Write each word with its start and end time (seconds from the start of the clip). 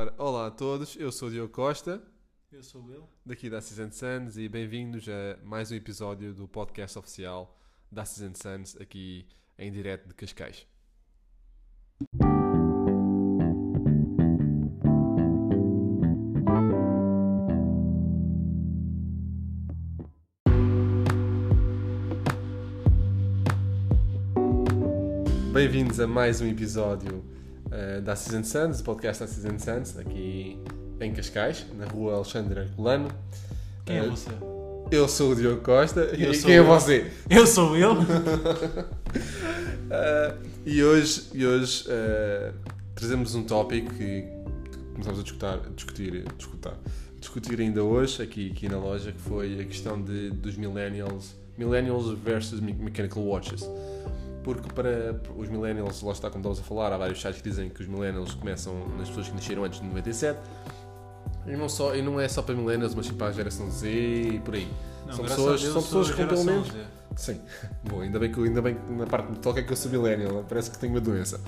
Ora, 0.00 0.14
Olá 0.16 0.46
a 0.46 0.50
todos, 0.50 0.96
eu 0.96 1.12
sou 1.12 1.28
o 1.28 1.30
Diogo 1.30 1.52
Costa, 1.52 2.02
Eu 2.50 2.62
sou 2.62 2.80
o 2.80 2.86
Will. 2.86 3.08
daqui 3.26 3.50
da 3.50 3.60
Season 3.60 3.90
Suns, 3.92 4.38
e 4.38 4.48
bem-vindos 4.48 5.06
a 5.06 5.38
mais 5.44 5.70
um 5.70 5.74
episódio 5.74 6.32
do 6.32 6.48
podcast 6.48 6.98
oficial 6.98 7.54
da 7.92 8.06
Season 8.06 8.32
Suns, 8.34 8.80
aqui 8.80 9.26
em 9.58 9.70
direto 9.70 10.08
de 10.08 10.14
Cascais. 10.14 10.66
Bem-vindos 25.52 26.00
a 26.00 26.06
mais 26.06 26.40
um 26.40 26.46
episódio 26.46 27.22
eh, 27.72 28.00
da 28.00 28.14
Season 28.16 28.44
Suns, 28.44 28.80
o 28.80 28.84
podcast 28.84 29.22
da 29.24 29.28
Season 29.28 29.58
Suns, 29.58 29.96
aqui 29.98 30.58
em 31.00 31.12
Cascais, 31.12 31.64
na 31.78 31.86
rua 31.86 32.14
Alexandre 32.16 32.60
Herculano. 32.60 33.08
Quem 33.86 33.96
é 33.98 34.04
Eh, 34.04 34.08
você? 34.08 34.30
Eu 34.90 35.06
sou 35.08 35.30
o 35.32 35.36
Diogo 35.36 35.62
Costa 35.62 36.00
Eu 36.00 36.32
e 36.34 36.38
quem 36.38 36.54
é 36.54 36.58
eu. 36.58 36.64
você? 36.66 37.10
Eu 37.28 37.46
sou 37.46 37.70
Will. 37.72 37.94
Ah, 39.92 40.34
e 40.64 40.82
hoje, 40.84 41.24
e 41.34 41.44
hoje 41.44 41.84
ah, 41.88 42.52
trazemos 42.94 43.34
um 43.34 43.42
tópico 43.42 43.92
que 43.94 44.24
começamos 44.92 45.18
a 45.18 45.22
discutir, 45.24 45.60
discutir, 45.74 46.24
discutir, 46.38 46.70
discutir 47.18 47.60
ainda 47.60 47.82
hoje 47.82 48.22
aqui, 48.22 48.52
aqui 48.52 48.68
na 48.68 48.78
loja, 48.78 49.10
que 49.10 49.20
foi 49.20 49.60
a 49.60 49.64
questão 49.64 50.00
de, 50.00 50.30
dos 50.30 50.56
millennials, 50.56 51.34
millennials 51.58 52.16
versus 52.20 52.60
me- 52.60 52.72
mechanical 52.72 53.22
watches. 53.24 53.68
Porque 54.42 54.72
para 54.72 55.20
os 55.36 55.48
millennials, 55.48 56.02
lá 56.02 56.12
está 56.12 56.30
como 56.30 56.40
estamos 56.40 56.60
a 56.60 56.62
falar, 56.62 56.92
há 56.92 56.98
vários 56.98 57.20
sites 57.20 57.42
que 57.42 57.48
dizem 57.48 57.68
que 57.68 57.82
os 57.82 57.88
millennials 57.88 58.34
começam 58.34 58.74
nas 58.96 59.08
pessoas 59.08 59.28
que 59.28 59.34
nasceram 59.34 59.64
antes 59.64 59.80
de 59.80 59.86
97. 59.86 60.38
E 61.46 61.56
não, 61.56 61.68
só, 61.68 61.94
e 61.94 62.02
não 62.02 62.20
é 62.20 62.28
só 62.28 62.42
para 62.42 62.54
millennials, 62.54 62.94
mas 62.94 63.06
sim 63.06 63.14
para 63.14 63.28
a 63.28 63.32
geração 63.32 63.70
Z 63.70 63.88
e 63.88 64.40
por 64.40 64.54
aí. 64.54 64.68
Não, 65.06 65.14
são 65.14 65.24
pessoas, 65.24 65.62
são 65.62 65.82
pessoas 65.82 66.10
com 66.10 66.26
pelo 66.26 66.44
menos 66.44 66.68
Z. 66.68 66.84
Sim. 67.16 67.40
Bom, 67.84 68.00
ainda 68.00 68.18
bem 68.18 68.30
que, 68.32 68.40
ainda 68.40 68.62
bem 68.62 68.74
que 68.76 68.92
na 68.92 69.06
parte 69.06 69.26
que 69.26 69.32
me 69.32 69.38
toca 69.38 69.60
é 69.60 69.62
que 69.62 69.72
eu 69.72 69.76
sou 69.76 69.90
millennial, 69.90 70.32
né? 70.32 70.44
parece 70.48 70.70
que 70.70 70.78
tenho 70.78 70.92
uma 70.94 71.00
doença. 71.00 71.40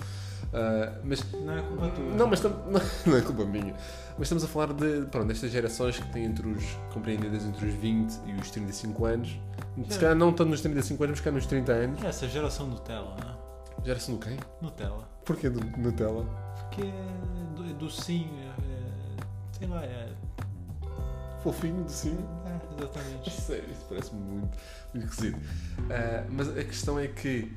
Ah, 0.55 0.93
mas, 1.03 1.25
Não 1.33 1.57
é 1.57 1.63
culpa 1.63 1.89
tua. 1.89 2.05
não, 2.05 2.27
mas 2.27 2.41
tam- 2.41 2.51
não, 2.69 2.81
não 3.07 3.17
é 3.17 3.21
culpa 3.23 3.45
minha. 3.45 3.73
Mas 4.19 4.23
estamos 4.27 4.45
a 4.45 4.49
falar 4.49 4.73
de, 4.75 5.07
pronto, 5.07 5.27
destas 5.29 5.51
gerações 5.51 5.99
que 5.99 6.13
têm 6.13 6.25
entre 6.27 6.47
os, 6.47 6.63
compreendidas 6.93 7.43
entre 7.45 7.67
os 7.67 7.75
20 7.75 8.21
e 8.27 8.33
os 8.35 8.51
35 8.51 9.05
anos. 9.07 9.41
Se 9.89 9.97
É. 9.97 10.01
calhar 10.01 10.15
não 10.15 10.31
tanto 10.33 10.51
nos 10.51 10.61
35 10.61 11.05
anos, 11.05 11.19
mas 11.19 11.25
cá 11.25 11.31
nos 11.31 11.47
30 11.47 11.73
anos. 11.73 12.03
É 12.05 12.09
Essa 12.09 12.29
geração 12.29 12.67
Nutella, 12.67 13.17
né? 13.17 13.35
Geração 13.85 14.17
do 14.17 14.21
quem? 14.21 14.37
Nutella. 14.61 15.09
Porquê 15.25 15.49
do 15.49 15.61
Nutella? 15.79 16.25
Porque 16.69 16.83
é 16.83 17.71
é 17.71 17.75
docinho, 17.75 18.29
é, 18.39 18.49
é- 18.49 19.25
sei 19.59 19.67
lá, 19.69 19.83
é, 19.83 20.09
Fofinho, 21.43 21.83
docinho? 21.85 22.29
Exatamente. 22.79 23.31
Sério, 23.41 23.71
isso 23.71 23.85
parece 23.89 24.15
muito, 24.15 24.57
muito 24.95 25.09
esquisito. 25.09 25.39
Ah, 25.91 26.25
mas 26.31 26.49
a 26.49 26.65
questão 26.65 26.99
é 26.99 27.07
que, 27.09 27.53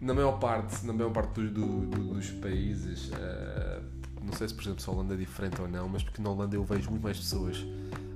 na 0.00 0.14
maior 0.14 0.38
parte, 0.38 0.84
na 0.86 0.92
maior 0.92 1.10
parte 1.12 1.40
do- 1.40 1.50
do- 1.50 1.86
do- 1.86 2.14
dos 2.14 2.30
países, 2.30 3.10
ah, 3.14 3.80
não 4.22 4.32
sei 4.32 4.48
se, 4.48 4.54
por 4.54 4.62
exemplo, 4.62 4.80
se 4.82 4.88
a 4.90 4.92
Holanda 4.92 5.14
é 5.14 5.16
diferente 5.16 5.60
ou 5.60 5.68
não, 5.68 5.88
mas 5.88 6.02
porque 6.02 6.20
na 6.20 6.30
Holanda 6.30 6.56
eu 6.56 6.64
vejo 6.64 6.90
muito 6.90 7.02
mais 7.02 7.16
pessoas, 7.18 7.64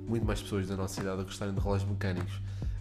muito 0.07 0.25
mais 0.25 0.41
pessoas 0.41 0.67
da 0.67 0.75
nossa 0.75 0.99
idade 1.01 1.21
a 1.21 1.23
gostarem 1.23 1.53
de 1.53 1.59
relógios 1.59 1.89
mecânicos. 1.89 2.33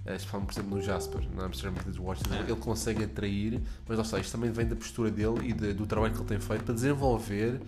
Ah, 0.07 0.15
Especialmente, 0.15 0.53
por 0.55 0.61
exemplo, 0.61 0.77
no 0.79 0.83
Jasper, 0.83 1.29
na 1.37 1.45
Amsterdam 1.45 1.83
Watches, 2.03 2.33
É. 2.33 2.41
ele 2.41 2.57
consegue 2.57 3.05
atrair, 3.05 3.61
mas 3.87 3.99
lá 3.99 4.03
está, 4.03 4.19
isto 4.19 4.33
também 4.33 4.51
vem 4.51 4.67
da 4.67 4.75
postura 4.75 5.11
dele 5.11 5.49
e 5.51 5.53
de- 5.53 5.75
do 5.75 5.87
trabalho 5.87 6.13
que 6.15 6.19
ele 6.21 6.29
tem 6.29 6.41
feito 6.41 6.65
para 6.65 6.75
desenvolver 6.75 7.61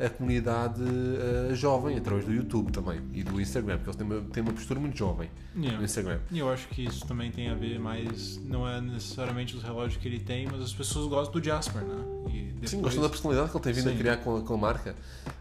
a 0.00 0.08
comunidade 0.08 0.82
ah, 0.82 1.54
jovem 1.54 1.96
através 1.98 2.24
do 2.24 2.32
YouTube 2.32 2.72
também 2.72 3.00
e 3.12 3.22
do 3.22 3.40
Instagram, 3.40 3.78
porque 3.78 3.90
ele 3.90 3.98
tem 3.98 4.06
uma, 4.06 4.30
tem 4.30 4.42
uma 4.42 4.52
postura 4.52 4.80
muito 4.80 4.96
jovem 4.96 5.30
no 5.54 5.64
Yeah. 5.64 5.84
Instagram. 5.84 6.20
E 6.30 6.38
eu 6.38 6.48
acho 6.50 6.68
que 6.68 6.84
isso 6.84 7.06
também 7.06 7.30
tem 7.30 7.50
a 7.50 7.54
ver 7.54 7.78
mais, 7.78 8.40
não 8.44 8.66
é 8.66 8.80
necessariamente 8.80 9.56
os 9.56 9.62
relógios 9.62 10.00
que 10.00 10.08
ele 10.08 10.20
tem, 10.20 10.46
mas 10.46 10.62
as 10.62 10.72
pessoas 10.72 11.08
gostam 11.08 11.40
do 11.40 11.44
Jasper, 11.44 11.82
né? 11.82 12.04
E 12.32 12.42
depois, 12.52 12.70
Sim, 12.70 12.80
gostam 12.80 13.02
da 13.02 13.08
personalidade 13.08 13.50
que 13.50 13.56
ele 13.56 13.64
tem 13.64 13.72
vindo 13.72 13.88
a 13.88 13.92
Sim. 13.92 13.98
criar 13.98 14.16
com 14.18 14.36
a, 14.36 14.42
com 14.42 14.54
a 14.54 14.56
marca. 14.56 14.94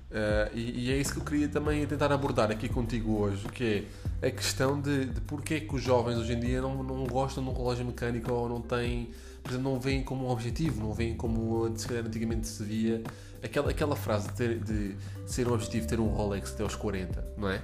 Uh, 0.09 0.57
e, 0.57 0.87
e 0.87 0.91
é 0.91 0.97
isso 0.97 1.13
que 1.13 1.19
eu 1.19 1.23
queria 1.23 1.47
também 1.47 1.85
tentar 1.85 2.11
abordar 2.11 2.49
aqui 2.49 2.67
contigo 2.67 3.19
hoje, 3.19 3.47
que 3.49 3.85
é 4.21 4.27
a 4.27 4.31
questão 4.31 4.81
de, 4.81 5.05
de 5.05 5.21
porque 5.21 5.53
é 5.53 5.59
que 5.59 5.75
os 5.75 5.83
jovens 5.83 6.17
hoje 6.17 6.33
em 6.33 6.39
dia 6.39 6.61
não, 6.61 6.81
não 6.83 7.05
gostam 7.05 7.43
de 7.43 7.49
um 7.49 7.53
relógio 7.53 7.85
mecânico 7.85 8.31
ou 8.31 8.49
não 8.49 8.59
têm, 8.59 9.11
por 9.43 9.51
exemplo, 9.51 9.71
não 9.71 9.79
veem 9.79 10.03
como 10.03 10.25
um 10.25 10.29
objetivo, 10.29 10.81
não 10.81 10.93
veem 10.93 11.15
como 11.15 11.71
se 11.77 11.87
calhar 11.87 12.03
antigamente 12.03 12.47
se 12.47 12.63
via 12.63 13.03
aquela, 13.43 13.69
aquela 13.71 13.95
frase 13.95 14.27
de, 14.29 14.33
ter, 14.33 14.59
de 14.59 14.95
ser 15.25 15.47
um 15.47 15.53
objetivo 15.53 15.87
ter 15.87 15.99
um 15.99 16.07
Rolex 16.07 16.53
até 16.53 16.63
aos 16.63 16.75
40, 16.75 17.33
não 17.37 17.49
é? 17.49 17.61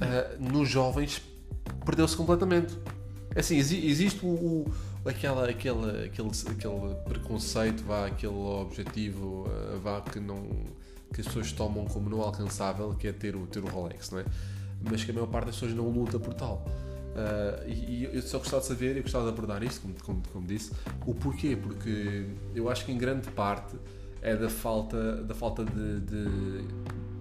Uh, 0.00 0.42
nos 0.52 0.68
jovens 0.68 1.22
perdeu-se 1.84 2.16
completamente. 2.16 2.76
Assim, 3.36 3.56
exi- 3.58 3.86
existe 3.86 4.24
o, 4.24 4.28
o- 4.28 4.72
aquela, 5.04 5.48
aquela, 5.48 6.04
aquele, 6.04 6.28
aquele 6.30 6.94
preconceito, 7.08 7.82
vá, 7.84 8.06
aquele 8.06 8.32
objetivo, 8.34 9.46
uh, 9.48 9.78
vá, 9.80 10.00
que, 10.00 10.18
não, 10.18 10.42
que 11.12 11.20
as 11.20 11.26
pessoas 11.26 11.52
tomam 11.52 11.84
como 11.86 12.08
não 12.10 12.20
alcançável, 12.22 12.94
que 12.94 13.06
é 13.08 13.12
ter 13.12 13.36
o, 13.36 13.46
ter 13.46 13.60
o 13.62 13.66
Rolex, 13.68 14.10
não 14.10 14.20
é? 14.20 14.24
Mas 14.82 15.04
que 15.04 15.10
a 15.10 15.14
maior 15.14 15.26
parte 15.26 15.46
das 15.46 15.54
pessoas 15.56 15.74
não 15.74 15.88
luta 15.90 16.18
por 16.18 16.32
tal. 16.34 16.64
Uh, 17.10 17.68
e, 17.68 17.72
e 17.72 18.10
eu 18.14 18.22
só 18.22 18.38
gostava 18.38 18.62
de 18.62 18.68
saber, 18.68 18.96
eu 18.96 19.02
gostava 19.02 19.24
de 19.24 19.30
abordar 19.30 19.62
isto, 19.62 19.80
como, 19.82 19.94
como, 20.02 20.22
como 20.32 20.46
disse, 20.46 20.70
o 21.06 21.14
porquê, 21.14 21.56
porque 21.60 22.26
eu 22.54 22.70
acho 22.70 22.84
que 22.86 22.92
em 22.92 22.96
grande 22.98 23.28
parte 23.32 23.76
é 24.22 24.36
da 24.36 24.50
falta, 24.50 25.22
da 25.22 25.34
falta 25.34 25.64
de, 25.64 26.00
de, 26.00 26.64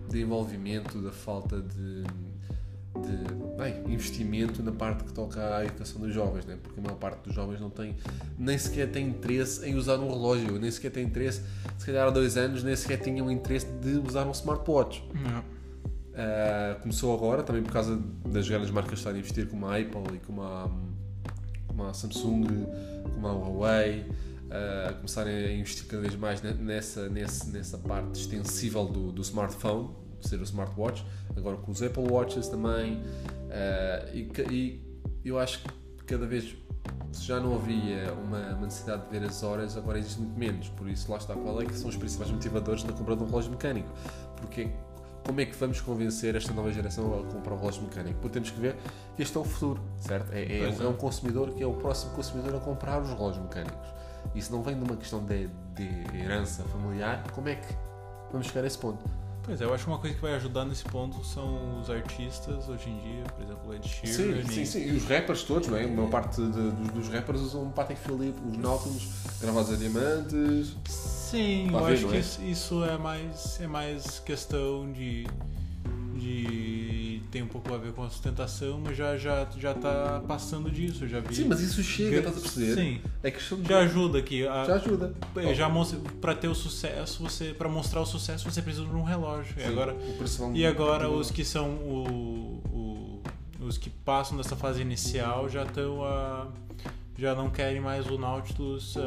de 0.10 0.22
envolvimento, 0.22 1.02
da 1.02 1.12
falta 1.12 1.62
de, 1.62 2.04
de 2.04 3.34
bem, 3.58 3.94
investimento 3.94 4.62
na 4.62 4.72
parte 4.72 5.04
que 5.04 5.14
toca 5.14 5.58
à 5.58 5.64
educação 5.64 6.02
dos 6.02 6.14
jovens, 6.14 6.46
né? 6.46 6.58
porque 6.62 6.80
a 6.80 6.84
maior 6.84 6.98
parte 6.98 7.24
dos 7.24 7.34
jovens 7.34 7.62
não 7.62 7.70
tem, 7.70 7.96
nem 8.38 8.58
sequer 8.58 8.92
tem 8.92 9.08
interesse 9.08 9.66
em 9.66 9.76
usar 9.76 9.98
um 9.98 10.09
relógio, 10.09 10.59
nem 10.59 10.70
sequer 10.70 10.92
tem 10.92 11.06
interesse, 11.06 11.42
se 11.78 11.86
calhar 11.86 12.08
há 12.08 12.12
dois 12.12 12.36
anos, 12.36 12.64
nem 12.64 12.76
sequer 12.76 12.98
tinham 12.98 13.32
interesse 13.32 13.68
de 13.82 13.98
usar 13.98 14.26
um 14.26 14.32
smartwatch. 14.32 15.04
Uh, 16.09 16.82
começou 16.82 17.16
agora, 17.16 17.44
também 17.44 17.64
por 17.64 17.72
causa 17.72 17.98
das 18.26 18.50
grandes 18.50 18.70
marcas 18.72 18.92
que 18.92 18.98
estão 18.98 19.14
a 19.14 19.18
investir, 19.18 19.48
como 19.48 19.66
a 19.68 19.78
Apple 19.78 20.16
e 20.16 20.20
como 20.20 20.42
a, 20.42 20.70
como 21.66 21.84
a 21.84 21.94
Samsung, 21.94 22.46
como 23.14 23.26
a 23.26 23.32
Huawei, 23.32 24.06
uh, 24.50 24.96
começarem 24.96 25.34
a 25.34 25.52
investir 25.54 25.86
cada 25.88 26.02
vez 26.02 26.16
mais 26.16 26.42
ne- 26.42 26.54
nessa, 26.54 27.10
nessa, 27.10 27.50
nessa 27.52 27.78
parte 27.78 28.20
extensível 28.20 28.86
do, 28.86 29.12
do 29.12 29.22
smartphone, 29.22 29.90
ser 30.22 30.40
o 30.40 30.44
smartwatch, 30.44 31.06
agora 31.36 31.58
com 31.58 31.72
os 31.72 31.82
Apple 31.82 32.04
Watches 32.12 32.48
também, 32.48 32.98
uh, 32.98 34.16
e, 34.16 34.32
e 34.52 34.82
eu 35.24 35.40
acho 35.40 35.64
que 35.64 36.04
cada 36.06 36.26
vez 36.26 36.56
se 37.12 37.24
já 37.26 37.40
não 37.40 37.56
havia 37.56 38.14
uma, 38.14 38.40
uma 38.56 38.66
necessidade 38.66 39.04
de 39.06 39.20
ver 39.20 39.26
as 39.26 39.42
horas, 39.44 39.76
agora 39.76 39.98
existe 39.98 40.20
muito 40.20 40.38
menos. 40.38 40.70
Por 40.70 40.88
isso, 40.88 41.12
lá 41.12 41.18
está 41.18 41.34
qual 41.34 41.62
é 41.62 41.66
que 41.66 41.74
são 41.74 41.90
os 41.90 41.96
principais 41.96 42.30
motivadores 42.30 42.84
na 42.84 42.94
compra 42.94 43.16
de 43.16 43.24
um 43.24 43.26
relógio 43.26 43.52
mecânico. 43.52 43.90
Porque 44.38 44.70
como 45.26 45.42
é 45.42 45.46
que 45.46 45.56
vamos 45.56 45.82
convencer 45.82 46.36
esta 46.36 46.54
nova 46.54 46.72
geração 46.72 47.20
a 47.20 47.24
comprar 47.24 47.54
um 47.54 47.58
relógio 47.58 47.84
mecânico? 47.84 48.20
Porque 48.20 48.34
temos 48.34 48.52
que 48.52 48.59
ver 48.59 48.76
que 49.16 49.24
este 49.24 49.36
é 49.38 49.40
o 49.40 49.44
futuro, 49.44 49.82
certo? 50.00 50.32
É, 50.34 50.42
é, 50.42 50.59
é. 50.62 50.84
é 50.84 50.88
um 50.88 50.94
consumidor 50.94 51.54
que 51.54 51.64
é 51.64 51.68
o 51.68 51.74
próximo 51.74 52.14
consumidor 52.14 52.56
a 52.56 52.59
comprar 52.59 53.02
os 53.02 53.09
relógios 53.09 53.44
mecânicos. 53.44 53.88
Isso 54.35 54.52
não 54.52 54.62
vem 54.63 54.75
de 54.78 54.84
uma 54.84 54.96
questão 54.96 55.24
de, 55.25 55.47
de 55.75 56.18
herança 56.18 56.63
familiar. 56.66 57.24
Como 57.34 57.50
é 57.50 57.56
que 57.56 57.74
vamos 58.31 58.47
chegar 58.47 58.63
a 58.63 58.68
esse 58.68 58.78
ponto? 58.78 59.00
Pois 59.44 59.59
é, 59.62 59.63
eu 59.63 59.74
acho 59.74 59.85
que 59.85 59.90
uma 59.90 59.97
coisa 59.97 60.16
que 60.16 60.22
vai 60.22 60.35
ajudar 60.35 60.63
nesse 60.66 60.84
ponto 60.84 61.24
são 61.25 61.80
os 61.81 61.90
artistas 61.90 62.69
hoje 62.69 62.90
em 62.90 63.00
dia, 63.00 63.24
por 63.35 63.44
exemplo, 63.44 63.69
o 63.69 63.74
Ed 63.74 63.88
Sheeran. 63.88 64.44
Sim, 64.46 64.52
sim, 64.52 64.66
sim. 64.66 64.84
E 64.90 64.91
os 64.96 65.06
rappers 65.06 65.41
todos, 65.44 65.68
não 65.69 65.78
é? 65.78 65.85
A 65.85 65.88
maior 65.88 66.09
parte 66.09 66.35
de- 66.40 66.52
dos, 66.52 66.90
dos 66.91 67.09
rappers 67.09 67.40
usam 67.41 67.63
um 67.63 67.72
Patek 67.72 68.00
Philippe, 68.00 68.40
os 68.47 68.58
Nautilus 68.58 69.08
gravados 69.41 69.74
a 69.74 69.75
diamantes. 69.78 70.75
Sim, 70.85 71.72
eu 71.74 71.84
vem, 71.85 71.94
acho 71.96 72.08
que 72.09 72.16
é? 72.16 72.19
isso, 72.19 72.41
isso 72.44 72.84
é 72.84 72.97
mais 72.97 73.59
é 73.59 73.66
mais 73.68 74.19
questão 74.19 74.91
de 74.91 75.25
de 76.16 76.78
tem 77.31 77.43
um 77.43 77.47
pouco 77.47 77.73
a 77.73 77.78
ver 77.78 77.91
com 77.93 78.03
a 78.03 78.09
sustentação, 78.09 78.81
mas 78.84 78.97
já 78.97 79.16
já 79.17 79.47
já 79.58 79.73
tá 79.73 80.22
passando 80.28 80.70
disso, 80.72 81.08
já 81.08 81.20
vi. 81.20 81.35
Sim, 81.35 81.46
mas 81.46 81.61
isso 81.61 81.81
chega, 81.84 82.17
estás 82.17 82.37
a 82.37 82.41
perceber? 82.41 82.76
Sim, 82.76 83.02
É 83.22 83.29
de... 83.58 83.67
já 83.70 83.79
ajuda 83.79 84.17
aqui. 84.20 84.47
A, 84.47 84.64
Já 84.66 84.76
ajuda. 84.76 85.14
é, 85.35 85.53
já 85.53 85.70
para 86.22 86.34
ter 86.35 86.47
o 86.47 86.55
sucesso, 86.55 87.22
você 87.22 87.53
para 87.53 87.70
mostrar 87.70 88.02
o 88.02 88.05
sucesso 88.05 88.49
você 88.49 88.61
precisa 88.61 88.85
de 88.85 88.96
um 88.96 89.03
relógio. 89.03 89.53
E 89.58 89.61
Sim, 89.61 89.67
agora 89.70 89.93
o 89.93 90.14
preço 90.17 90.40
vão- 90.40 90.55
e 90.55 90.66
agora 90.66 91.09
os 91.09 91.29
que 91.31 91.46
são 91.46 91.70
o, 91.76 93.22
o- 93.61 93.66
os 93.66 93.78
que 93.78 93.90
passam 93.90 94.35
dessa 94.37 94.55
fase 94.55 94.82
inicial 94.82 95.47
já 95.49 95.64
estão 95.64 96.03
a 96.03 96.47
já 97.17 97.35
não 97.35 97.49
querem 97.49 97.82
mais 97.82 98.08
o 98.08 98.17
Nautilus 98.17 98.96
uh, 98.96 98.99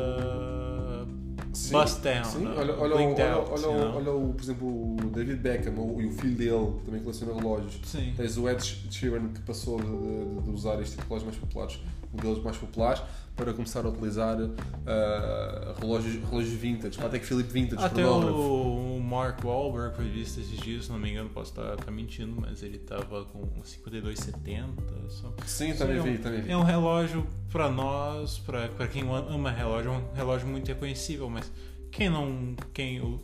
Sim, 1.52 1.72
bust 1.72 2.00
down. 2.02 2.24
Sim, 2.24 2.46
olha, 2.46 2.74
olha, 2.78 2.96
blinked 2.96 3.20
olha, 3.22 3.34
out, 3.34 3.50
olha, 3.52 3.62
know? 3.66 3.96
olha 3.96 4.12
o, 4.12 4.32
por 4.34 4.42
exemplo, 4.42 4.68
o 4.94 4.96
David 5.10 5.36
Beckham 5.40 5.74
o, 5.78 6.00
e 6.00 6.06
o 6.06 6.12
filho 6.12 6.34
dele, 6.36 6.78
que 6.78 6.84
também 6.86 7.02
coleciona 7.02 7.34
relógios. 7.34 7.78
Sim. 7.84 8.14
Tens 8.16 8.36
o 8.38 8.48
Ed 8.48 8.62
Sheeran 8.90 9.28
que 9.28 9.40
passou 9.42 9.78
de, 9.80 9.86
de- 9.86 10.42
de 10.42 10.50
usar 10.50 10.80
este 10.80 10.92
tipo 10.92 11.02
de 11.02 11.08
relógios 11.08 11.24
mais 11.24 11.36
populares 11.36 11.78
modelos 12.12 12.42
mais 12.42 12.56
populares 12.56 13.02
para 13.34 13.52
começar 13.54 13.84
a 13.84 13.88
utilizar 13.88 14.38
uh, 14.38 15.80
relógios, 15.80 16.22
relógios 16.28 16.52
vintage, 16.52 17.00
até 17.02 17.18
que 17.18 17.24
Philip 17.24 17.50
Vintage 17.50 17.82
Até 17.82 18.02
cronógrafo. 18.02 18.38
o 18.38 19.00
Mark 19.00 19.42
Wahlberg 19.42 19.96
foi 19.96 20.08
visto 20.08 20.38
esses 20.38 20.58
dias, 20.58 20.84
se 20.84 20.92
não 20.92 20.98
me 20.98 21.10
engano, 21.10 21.30
posso 21.30 21.50
estar, 21.50 21.74
estar 21.74 21.90
mentindo, 21.90 22.38
mas 22.38 22.62
ele 22.62 22.78
tava 22.78 23.24
com 23.24 23.48
52,70. 23.62 24.68
Só. 25.08 25.34
Sim, 25.46 25.74
também 25.74 25.96
é 25.96 26.02
um, 26.02 26.16
também 26.18 26.40
vi. 26.42 26.50
É 26.50 26.56
um 26.56 26.62
relógio 26.62 27.26
para 27.50 27.70
nós, 27.70 28.38
para 28.38 28.86
quem 28.86 29.04
ama 29.08 29.50
relógio, 29.50 29.92
é 29.92 29.94
um 29.94 30.14
relógio 30.14 30.46
muito 30.46 30.68
reconhecível, 30.68 31.28
mas 31.30 31.50
quem 31.90 32.10
não. 32.10 32.54
Quem, 32.72 33.00
o, 33.00 33.20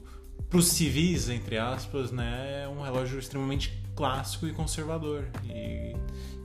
para 0.49 0.59
os 0.59 0.69
civis, 0.69 1.29
entre 1.29 1.59
aspas, 1.59 2.11
né, 2.11 2.63
é 2.65 2.69
um 2.69 2.81
relógio 2.81 3.19
extremamente 3.19 3.79
clássico 3.99 4.47
e 4.47 4.53
conservador. 4.53 5.25
E 5.45 5.93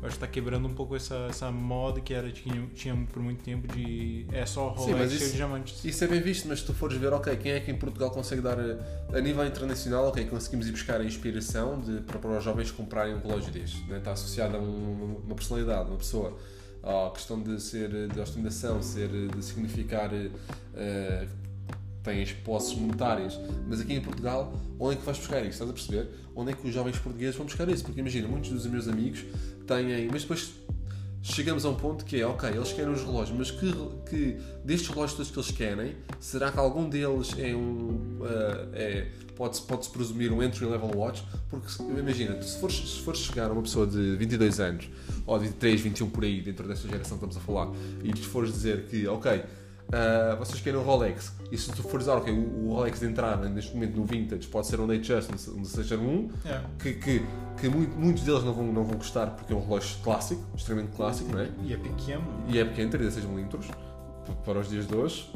eu 0.01 0.07
acho 0.07 0.15
que 0.15 0.19
tá 0.19 0.27
quebrando 0.27 0.67
um 0.67 0.73
pouco 0.73 0.95
essa, 0.95 1.15
essa 1.29 1.51
moda 1.51 2.01
que 2.01 2.11
era 2.13 2.31
tinha, 2.31 2.65
tinha 2.73 2.95
por 3.13 3.21
muito 3.21 3.43
tempo 3.43 3.67
de 3.73 4.25
é 4.31 4.43
só 4.45 4.69
Rolex 4.69 4.83
Sim, 4.83 4.91
cheio 4.97 5.21
isso- 5.21 5.31
de 5.31 5.37
diamantes. 5.37 5.85
Isso 5.85 6.03
é 6.03 6.07
bem 6.07 6.19
visto, 6.19 6.47
mas 6.47 6.59
se 6.61 6.65
tu 6.65 6.73
fores 6.73 6.97
ver, 6.97 7.13
ok, 7.13 7.35
quem 7.37 7.51
é 7.51 7.59
que 7.59 7.69
em 7.69 7.77
Portugal 7.77 8.09
consegue 8.09 8.41
dar 8.41 8.57
a, 8.59 9.15
a 9.17 9.21
nível 9.21 9.45
internacional, 9.45 10.07
ok, 10.07 10.25
conseguimos 10.25 10.67
ir 10.67 10.71
buscar 10.71 10.99
a 10.99 11.03
inspiração 11.05 11.79
de, 11.79 12.01
para, 12.01 12.17
para 12.17 12.37
os 12.39 12.43
jovens 12.43 12.71
comprarem 12.71 13.13
um 13.13 13.19
relógio 13.21 13.51
deste. 13.53 13.81
Né? 13.87 13.99
Está 13.99 14.13
associado 14.13 14.57
a 14.57 14.59
um- 14.59 15.21
uma 15.23 15.35
personalidade, 15.35 15.89
uma 15.89 15.97
pessoa. 15.97 16.35
A 16.81 17.11
questão 17.11 17.39
de 17.41 17.61
ser 17.61 18.09
de 18.09 18.19
ostentação, 18.19 18.81
ser, 18.81 19.07
de 19.07 19.41
significar 19.45 20.09
eh, 20.75 21.27
tem 22.03 22.21
as 22.21 22.31
posses 22.31 22.75
monetárias. 22.75 23.39
Mas 23.67 23.79
aqui 23.81 23.93
em 23.93 24.01
Portugal, 24.01 24.53
onde 24.79 24.95
é 24.95 24.97
que 24.97 25.05
vais 25.05 25.17
buscar 25.17 25.39
isso? 25.41 25.63
Estás 25.63 25.69
a 25.69 25.73
perceber? 25.73 26.09
Onde 26.35 26.51
é 26.51 26.55
que 26.55 26.67
os 26.67 26.73
jovens 26.73 26.97
portugueses 26.99 27.35
vão 27.35 27.45
buscar 27.45 27.67
isso? 27.69 27.83
Porque 27.83 27.99
imagina, 27.99 28.27
muitos 28.27 28.49
dos 28.51 28.65
meus 28.67 28.87
amigos 28.87 29.23
têm. 29.65 30.07
Mas 30.11 30.23
depois 30.23 30.53
chegamos 31.23 31.63
a 31.63 31.69
um 31.69 31.75
ponto 31.75 32.03
que 32.03 32.19
é, 32.19 32.27
ok, 32.27 32.49
eles 32.49 32.73
querem 32.73 32.91
os 32.91 33.01
relógios, 33.01 33.37
mas 33.37 33.49
que, 33.49 33.71
que 34.09 34.37
destes 34.63 34.89
relógios 34.89 35.13
todos 35.13 35.31
que 35.31 35.39
eles 35.39 35.51
querem, 35.51 35.95
será 36.19 36.51
que 36.51 36.59
algum 36.59 36.89
deles 36.89 37.33
é 37.39 37.55
um. 37.55 38.19
ah, 38.23 38.67
é, 38.73 39.07
pode-se 39.35 39.63
pode 39.63 39.89
presumir 39.89 40.31
um 40.31 40.43
entry 40.43 40.65
level 40.65 40.91
watch? 40.95 41.23
Porque 41.49 41.67
imagina, 41.97 42.39
se 42.41 42.59
fores, 42.59 42.75
se 42.75 43.01
fores 43.01 43.21
chegar 43.21 43.49
a 43.49 43.53
uma 43.53 43.63
pessoa 43.63 43.87
de 43.87 44.15
22 44.17 44.59
anos, 44.59 44.89
ou 45.25 45.39
23, 45.39 45.81
21 45.81 46.09
por 46.09 46.23
aí, 46.23 46.41
dentro 46.41 46.67
desta 46.67 46.87
geração 46.87 47.17
que 47.17 47.25
estamos 47.25 47.37
a 47.37 47.39
falar, 47.39 47.73
e 48.03 48.11
lhes 48.11 48.25
fores 48.25 48.51
dizer 48.51 48.85
que, 48.87 49.07
ok. 49.07 49.43
Ah, 49.93 50.35
vocês 50.35 50.59
querem 50.59 50.79
um 50.79 50.83
Rolex 50.83 51.33
e 51.51 51.57
se 51.57 51.71
tu 51.71 51.83
fores 51.83 52.05
dizer, 52.05 52.11
ok, 52.17 52.33
o, 52.33 52.67
o 52.69 52.73
Rolex 52.73 52.99
de 52.99 53.05
entrada 53.05 53.47
neste 53.47 53.73
momento 53.73 53.95
no 53.95 54.05
Vintage 54.05 54.47
pode 54.47 54.67
ser 54.67 54.79
um 54.79 54.87
Datejust, 54.87 55.29
um 55.55 55.63
Station 55.63 55.95
1 55.97 56.29
É. 56.45 56.61
que, 56.79 56.93
que, 56.93 57.25
que 57.59 57.69
muito- 57.69 57.95
muitos 57.95 58.23
deles 58.23 58.43
não 58.43 58.53
vão, 58.53 58.65
não 58.73 58.83
vão 58.83 58.97
gostar 58.97 59.27
porque 59.27 59.53
é 59.53 59.55
um 59.55 59.61
relógio 59.63 59.97
clássico, 60.03 60.43
extremamente 60.55 60.95
clássico, 60.95 61.31
não 61.31 61.39
é? 61.39 61.49
E 61.63 61.73
é 61.73 61.77
pequeno. 61.77 62.23
E 62.47 62.57
é 62.59 62.65
pequeno, 62.65 62.91
36mm, 62.91 63.47
p- 63.59 63.65
para 64.45 64.59
os 64.59 64.69
dias 64.69 64.87
de 64.87 64.95
hoje. 64.95 65.29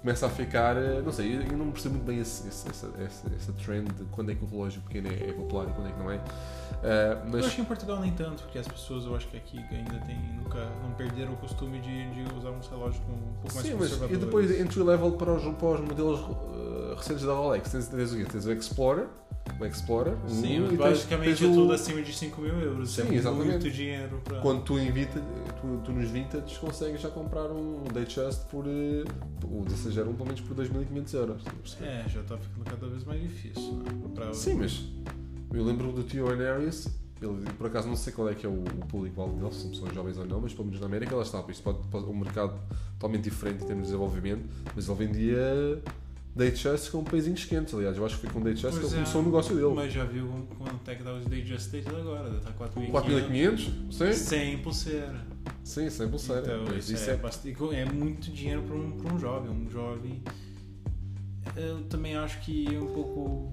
Começa 0.00 0.26
a 0.26 0.30
ficar, 0.30 0.76
eh, 0.78 1.02
não 1.04 1.12
sei, 1.12 1.36
eu 1.50 1.58
não 1.58 1.70
percebo 1.70 1.96
muito 1.96 2.06
bem 2.06 2.18
esse, 2.20 2.48
esse- 2.48 2.66
essa, 2.68 2.86
essa, 2.98 3.26
essa 3.36 3.52
trend 3.52 3.86
de 3.92 4.04
quando 4.04 4.30
é 4.30 4.34
que 4.34 4.42
o 4.42 4.48
relógio 4.48 4.80
pequeno 4.82 5.08
é, 5.08 5.28
é 5.28 5.32
popular 5.34 5.68
e 5.68 5.72
quando 5.72 5.88
é 5.88 5.92
que 5.92 5.98
não 5.98 6.10
é. 6.10 6.14
Eu 6.16 7.30
mas 7.30 7.44
acho 7.44 7.56
que 7.56 7.60
em 7.60 7.64
Portugal 7.66 8.00
nem 8.00 8.12
tanto, 8.12 8.42
porque 8.44 8.58
as 8.58 8.66
pessoas, 8.66 9.04
eu 9.04 9.14
acho 9.14 9.28
que 9.28 9.36
aqui 9.36 9.58
ainda 9.70 9.98
tem, 10.06 10.16
nunca, 10.36 10.64
não 10.82 10.92
perderam 10.92 11.34
o 11.34 11.36
costume 11.36 11.78
de, 11.80 12.10
de 12.14 12.34
usar 12.34 12.48
uns 12.50 12.66
relógios 12.68 13.02
com 13.04 13.12
um 13.12 13.32
pouco 13.42 13.54
mais 13.54 13.66
Sim, 13.66 13.74
mas 13.78 13.92
e 14.10 14.16
depois 14.16 14.50
entry 14.58 14.82
level 14.82 15.12
para 15.12 15.34
os, 15.34 15.42
para 15.56 15.68
os 15.68 15.80
modelos 15.80 16.20
eh, 16.20 16.94
recentes 16.96 17.24
da 17.26 17.34
Rolex. 17.34 17.70
Tens, 17.70 17.88
tens 17.88 18.12
o 18.12 18.16
quê? 18.16 18.24
Tens 18.24 18.46
o 18.46 18.52
Explorer, 18.52 19.06
o 19.60 19.66
Explorer, 19.66 20.14
o 20.24 20.28
Sim, 20.28 20.76
basicamente 20.76 21.38
tens 21.38 21.50
o- 21.50 21.54
tudo 21.54 21.72
acima 21.72 22.02
de 22.02 22.12
5 22.12 22.40
mil 22.40 22.54
euros. 22.58 22.90
Sim, 22.90 23.02
é 23.10 23.14
exatamente. 23.14 23.48
muito 23.50 23.70
dinheiro 23.70 24.20
pra... 24.24 24.40
Quando 24.40 24.62
tu, 24.62 24.74
vintage, 24.74 25.24
tu, 25.60 25.80
tu 25.84 25.92
nos 25.92 26.10
vintage 26.10 26.58
consegues 26.58 27.00
já 27.00 27.10
comprar 27.10 27.50
um 27.50 27.84
Datejust 27.92 28.46
por, 28.50 28.64
eh, 28.66 29.04
o 29.44 29.64
DCG 29.64 30.00
um 30.02 30.12
pelo 30.14 30.26
menos 30.26 30.40
por 30.40 30.56
2.500 30.56 31.14
euros. 31.14 31.42
perceber? 31.42 31.86
É, 31.86 32.08
já 32.08 32.22
tá 32.22 32.38
ficando 32.38 32.64
cada 32.64 32.86
vez 32.88 33.04
mais 33.04 33.20
difícil, 33.20 33.72
né? 33.74 33.90
Pra... 34.14 34.32
Sim, 34.32 34.54
mas 34.54 34.84
eu 35.52 35.64
lembro 35.64 35.92
do 35.92 36.02
Tio 36.02 36.30
Anarius, 36.30 36.88
ele 37.20 37.44
por 37.58 37.66
acaso 37.66 37.86
não 37.88 37.96
sei 37.96 38.12
qual 38.12 38.28
é 38.30 38.34
que 38.34 38.46
é 38.46 38.48
o, 38.48 38.52
o 38.62 38.86
público-alvo 38.86 39.38
deles, 39.38 39.56
se 39.56 39.74
são 39.74 39.92
jovens 39.92 40.16
ou 40.16 40.24
não, 40.24 40.40
mas 40.40 40.52
pelo 40.54 40.64
menos 40.66 40.80
na 40.80 40.86
América 40.86 41.14
lá 41.14 41.22
está, 41.22 41.44
isto 41.50 41.62
pode, 41.62 41.86
pode 41.88 42.06
um 42.06 42.16
mercado 42.18 42.58
totalmente 42.98 43.24
diferente 43.24 43.62
em 43.64 43.66
termos 43.66 43.82
de 43.84 43.90
desenvolvimento, 43.92 44.48
mas 44.74 44.88
ele 44.88 44.96
vendia 44.96 45.82
Datejusts 46.40 46.88
com 46.88 47.04
peizinhos 47.04 47.44
quentes, 47.44 47.74
aliás, 47.74 47.98
eu 47.98 48.06
acho 48.06 48.14
que 48.16 48.22
foi 48.22 48.30
com 48.30 48.40
Datejust 48.40 48.74
que 48.74 48.80
Pois 48.80 48.92
ele 48.92 49.02
é, 49.02 49.04
começou 49.04 49.20
o 49.20 49.24
negócio 49.24 49.54
dele. 49.54 49.74
Mas 49.74 49.92
já 49.92 50.04
viu 50.04 50.46
quanto 50.56 50.90
é 50.90 50.94
que 50.94 51.02
dá 51.02 51.12
os 51.14 51.26
Day 51.26 51.42
Dated 51.42 51.86
agora? 51.88 52.40
Tá 52.40 52.50
4.500. 52.52 52.90
4.500? 52.90 53.92
Sim, 53.92 54.12
Sem 54.14 54.58
pulseira. 54.58 55.26
sim, 55.62 55.90
sem 55.90 56.08
pulseira. 56.08 56.40
Então, 56.42 56.64
Mas 56.74 56.88
isso, 56.88 57.10
é, 57.10 57.16
bastante, 57.16 57.56
é 57.74 57.84
muito 57.84 58.30
dinheiro 58.30 58.62
para 58.62 58.74
um, 58.74 58.90
pra 58.92 59.12
um 59.14 59.18
jovem. 59.18 59.50
Um 59.50 59.70
jovem. 59.70 60.22
Eu 61.56 61.82
também 61.84 62.16
acho 62.16 62.40
que 62.40 62.74
é 62.74 62.78
um 62.78 62.86
pouco. 62.86 63.52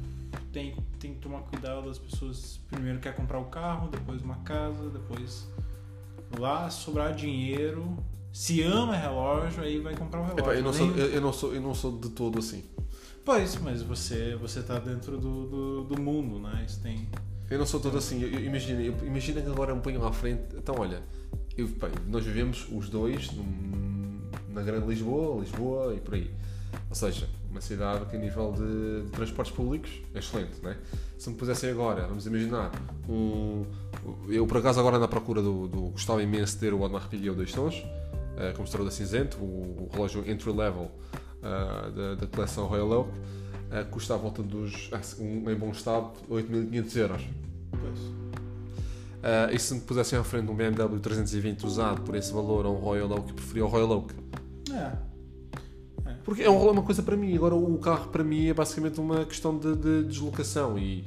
Tem, 0.53 0.75
tem 0.99 1.13
que 1.13 1.19
tomar 1.19 1.41
cuidado. 1.41 1.89
As 1.89 1.97
pessoas 1.99 2.59
primeiro 2.69 2.99
quer 2.99 3.15
comprar 3.15 3.39
o 3.39 3.45
carro, 3.45 3.89
depois 3.89 4.21
uma 4.21 4.37
casa, 4.37 4.89
depois 4.89 5.45
lá 6.39 6.69
sobrar 6.69 7.13
dinheiro. 7.13 7.97
Se 8.31 8.61
ama 8.61 8.95
relógio, 8.95 9.63
aí 9.63 9.79
vai 9.79 9.95
comprar 9.95 10.21
um 10.21 10.25
relógio. 10.25 10.45
Epá, 10.45 10.53
eu, 10.55 10.63
não 10.63 10.71
Nem- 10.71 10.79
sou, 10.79 10.97
eu, 10.97 11.07
eu 11.07 11.21
não 11.21 11.33
sou, 11.33 11.53
eu 11.55 11.61
não 11.61 11.73
sou 11.73 11.97
de 11.99 12.09
todo 12.09 12.39
assim. 12.39 12.63
Pois, 13.27 13.57
mas 13.57 13.81
você, 13.81 14.38
você 14.39 14.63
tá 14.63 14.79
dentro 14.79 15.18
do, 15.19 15.47
do, 15.47 15.83
do 15.83 16.01
mundo, 16.01 16.39
né? 16.39 16.63
Isso 16.65 16.79
tem. 16.79 17.09
Eu 17.50 17.59
não 17.59 17.65
sou 17.65 17.77
todo 17.77 17.97
assim. 17.97 18.24
Imagina, 18.24 18.81
imagina 19.06 19.41
que 19.41 19.50
agora 19.50 19.75
me 19.75 19.81
ponham 19.81 20.07
à 20.07 20.13
frente. 20.13 20.44
Então, 20.56 20.75
olha, 20.79 21.03
eu- 21.57 21.68
bem, 21.68 21.91
nós 22.07 22.24
vivemos 22.24 22.65
os 22.71 22.88
dois 22.89 23.29
num- 23.33 24.21
na 24.53 24.62
Grande 24.62 24.88
Lisboa, 24.88 25.41
Lisboa 25.41 25.94
e 25.94 26.00
por 26.00 26.13
aí. 26.13 26.31
Ou 26.89 26.95
seja, 26.95 27.27
uma 27.51 27.59
cidade 27.59 28.06
que 28.06 28.15
a 28.15 28.19
nível 28.19 28.53
de, 28.53 29.03
de 29.07 29.12
transportes 29.12 29.53
públicos 29.53 29.91
é 30.15 30.19
excelente, 30.19 30.62
não 30.63 30.71
é? 30.71 30.77
Se 31.18 31.30
me 31.30 31.35
pusessem 31.35 31.69
agora, 31.69 32.07
vamos 32.07 32.25
imaginar, 32.25 32.71
um, 33.09 33.65
eu 34.30 34.47
por 34.47 34.56
acaso 34.56 34.80
agora 34.80 35.03
à 35.03 35.07
procura 35.09 35.41
do, 35.41 35.68
do 35.68 35.81
gostava 35.89 36.23
imenso 36.23 36.53
de 36.53 36.59
ter 36.62 36.73
o 36.73 36.81
Audemars 36.81 37.07
Piguet 37.07 37.35
2 37.35 37.51
tons, 37.51 37.75
uh, 37.75 38.56
com 38.56 38.63
estrela 38.63 38.89
cinzento, 38.89 39.35
o, 39.38 39.89
o 39.89 39.89
relógio 39.91 40.23
entry 40.31 40.50
level 40.53 40.89
ah, 41.43 41.89
da, 41.95 42.15
da 42.15 42.27
coleção 42.27 42.65
Royal 42.67 42.89
Oak, 42.91 43.09
ah, 43.71 43.83
custa 43.85 44.13
à 44.13 44.17
volta 44.17 44.41
dos, 44.43 44.89
ah, 44.93 45.01
um, 45.19 45.49
em 45.49 45.55
bom 45.55 45.69
estado, 45.71 46.11
8.500 46.29 46.95
euros. 46.97 47.21
Pois. 47.71 48.17
E 49.53 49.59
se 49.59 49.73
me 49.73 49.81
pusessem 49.81 50.17
à 50.17 50.23
frente 50.23 50.49
um 50.49 50.55
BMW 50.55 50.99
320 50.99 51.63
usado 51.65 52.01
por 52.01 52.15
esse 52.15 52.31
valor 52.31 52.65
a 52.65 52.69
um 52.69 52.75
Royal 52.75 53.09
Oak, 53.11 53.29
eu 53.29 53.35
preferia 53.35 53.65
o 53.65 53.67
Royal 53.67 53.89
Oak. 53.91 54.13
É. 54.71 54.91
Porque 56.23 56.43
é 56.43 56.49
um- 56.49 56.69
uma 56.71 56.81
coisa 56.83 57.01
para 57.03 57.15
mim. 57.17 57.35
Agora, 57.35 57.55
o 57.55 57.77
carro 57.77 58.09
para 58.09 58.23
mim 58.23 58.47
é 58.47 58.53
basicamente 58.53 58.99
uma 59.01 59.25
questão 59.25 59.57
de, 59.57 59.75
de 59.75 60.03
deslocação 60.03 60.77
e, 60.77 61.03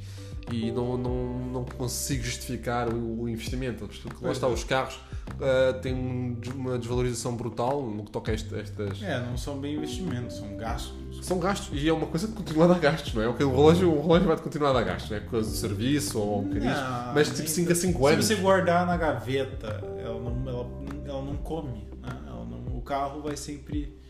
e 0.51 0.71
não, 0.71 0.97
não, 0.97 1.39
não 1.51 1.65
consigo 1.65 2.23
justificar 2.23 2.87
o, 2.93 3.27
investimento. 3.27 3.87
Porque 3.87 4.25
lá 4.25 4.31
está, 4.31 4.47
é. 4.47 4.49
os 4.49 4.63
carros 4.63 4.99
ah, 5.39 5.73
têm 5.81 5.93
um 5.93 6.37
uma 6.55 6.77
desvalorização 6.77 7.35
brutal 7.35 7.81
no 7.81 8.03
que 8.05 8.11
toca 8.11 8.31
a 8.31 8.35
estas. 8.35 9.01
É, 9.01 9.19
não 9.19 9.37
são 9.37 9.59
bem 9.59 9.75
investimentos, 9.75 10.37
são 10.37 10.55
gastos. 10.57 11.25
São 11.25 11.39
gastos 11.39 11.69
e 11.79 11.87
é 11.87 11.93
uma 11.93 12.07
coisa 12.07 12.27
que 12.27 12.33
continua 12.33 12.65
a 12.65 12.67
dar 12.69 12.79
gastos, 12.79 13.13
não 13.13 13.21
é? 13.21 13.27
O 13.27 13.33
relógio, 13.35 13.91
o 13.91 14.01
relógio 14.01 14.27
vai 14.27 14.37
continuar 14.37 14.71
a 14.71 14.73
dar 14.73 14.83
gastos, 14.83 15.11
não 15.11 15.17
é? 15.17 15.19
Por 15.19 15.31
causa 15.31 15.49
do 15.49 15.55
serviço 15.55 16.19
ou 16.19 16.39
um 16.39 16.43
bocadinho. 16.47 16.73
Mas 17.13 17.29
tipo 17.29 17.47
5 17.47 17.71
a 17.71 17.75
5 17.75 17.99
Se 18.07 18.13
anos. 18.13 18.25
você 18.25 18.35
guardar 18.35 18.85
na 18.85 18.97
gaveta, 18.97 19.83
ela 20.03 20.19
não, 20.19 20.49
ela, 20.49 20.69
ela 21.05 21.21
não 21.21 21.37
come. 21.37 21.87
Né? 22.01 22.17
Ela 22.27 22.45
não- 22.45 22.77
o 22.77 22.81
carro 22.81 23.21
vai 23.21 23.37
sempre. 23.37 24.00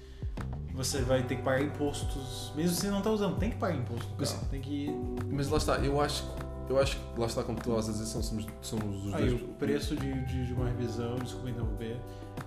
Você 0.83 1.01
vai 1.01 1.23
ter 1.23 1.35
que 1.35 1.41
pagar 1.43 1.61
impostos. 1.63 2.51
Mesmo 2.55 2.75
se 2.75 2.81
você 2.81 2.89
não 2.89 2.97
está 2.99 3.09
usando, 3.11 3.37
tem 3.37 3.49
que 3.51 3.57
pagar 3.57 3.75
imposto 3.75 4.09
Mas-. 4.17 4.33
Tem 4.49 4.61
que. 4.61 4.89
Mas 5.29 5.49
lá 5.49 5.57
está, 5.57 5.77
eu 5.79 5.99
acho, 6.01 6.25
eu 6.69 6.79
acho 6.79 6.97
que 6.97 7.19
lá 7.19 7.25
está 7.27 7.43
como 7.43 7.59
tu 7.59 7.75
a 7.75 7.79
dizer, 7.79 8.05
são- 8.05 8.21
somos, 8.23 8.45
somos 8.61 9.05
os 9.05 9.13
Aí 9.13 9.29
dois. 9.29 9.41
o 9.41 9.47
preço 9.49 9.95
de, 9.95 10.25
de, 10.25 10.47
de 10.47 10.53
uma 10.53 10.67
revisão, 10.67 11.15
desculpa 11.19 11.49
interromper, 11.49 11.97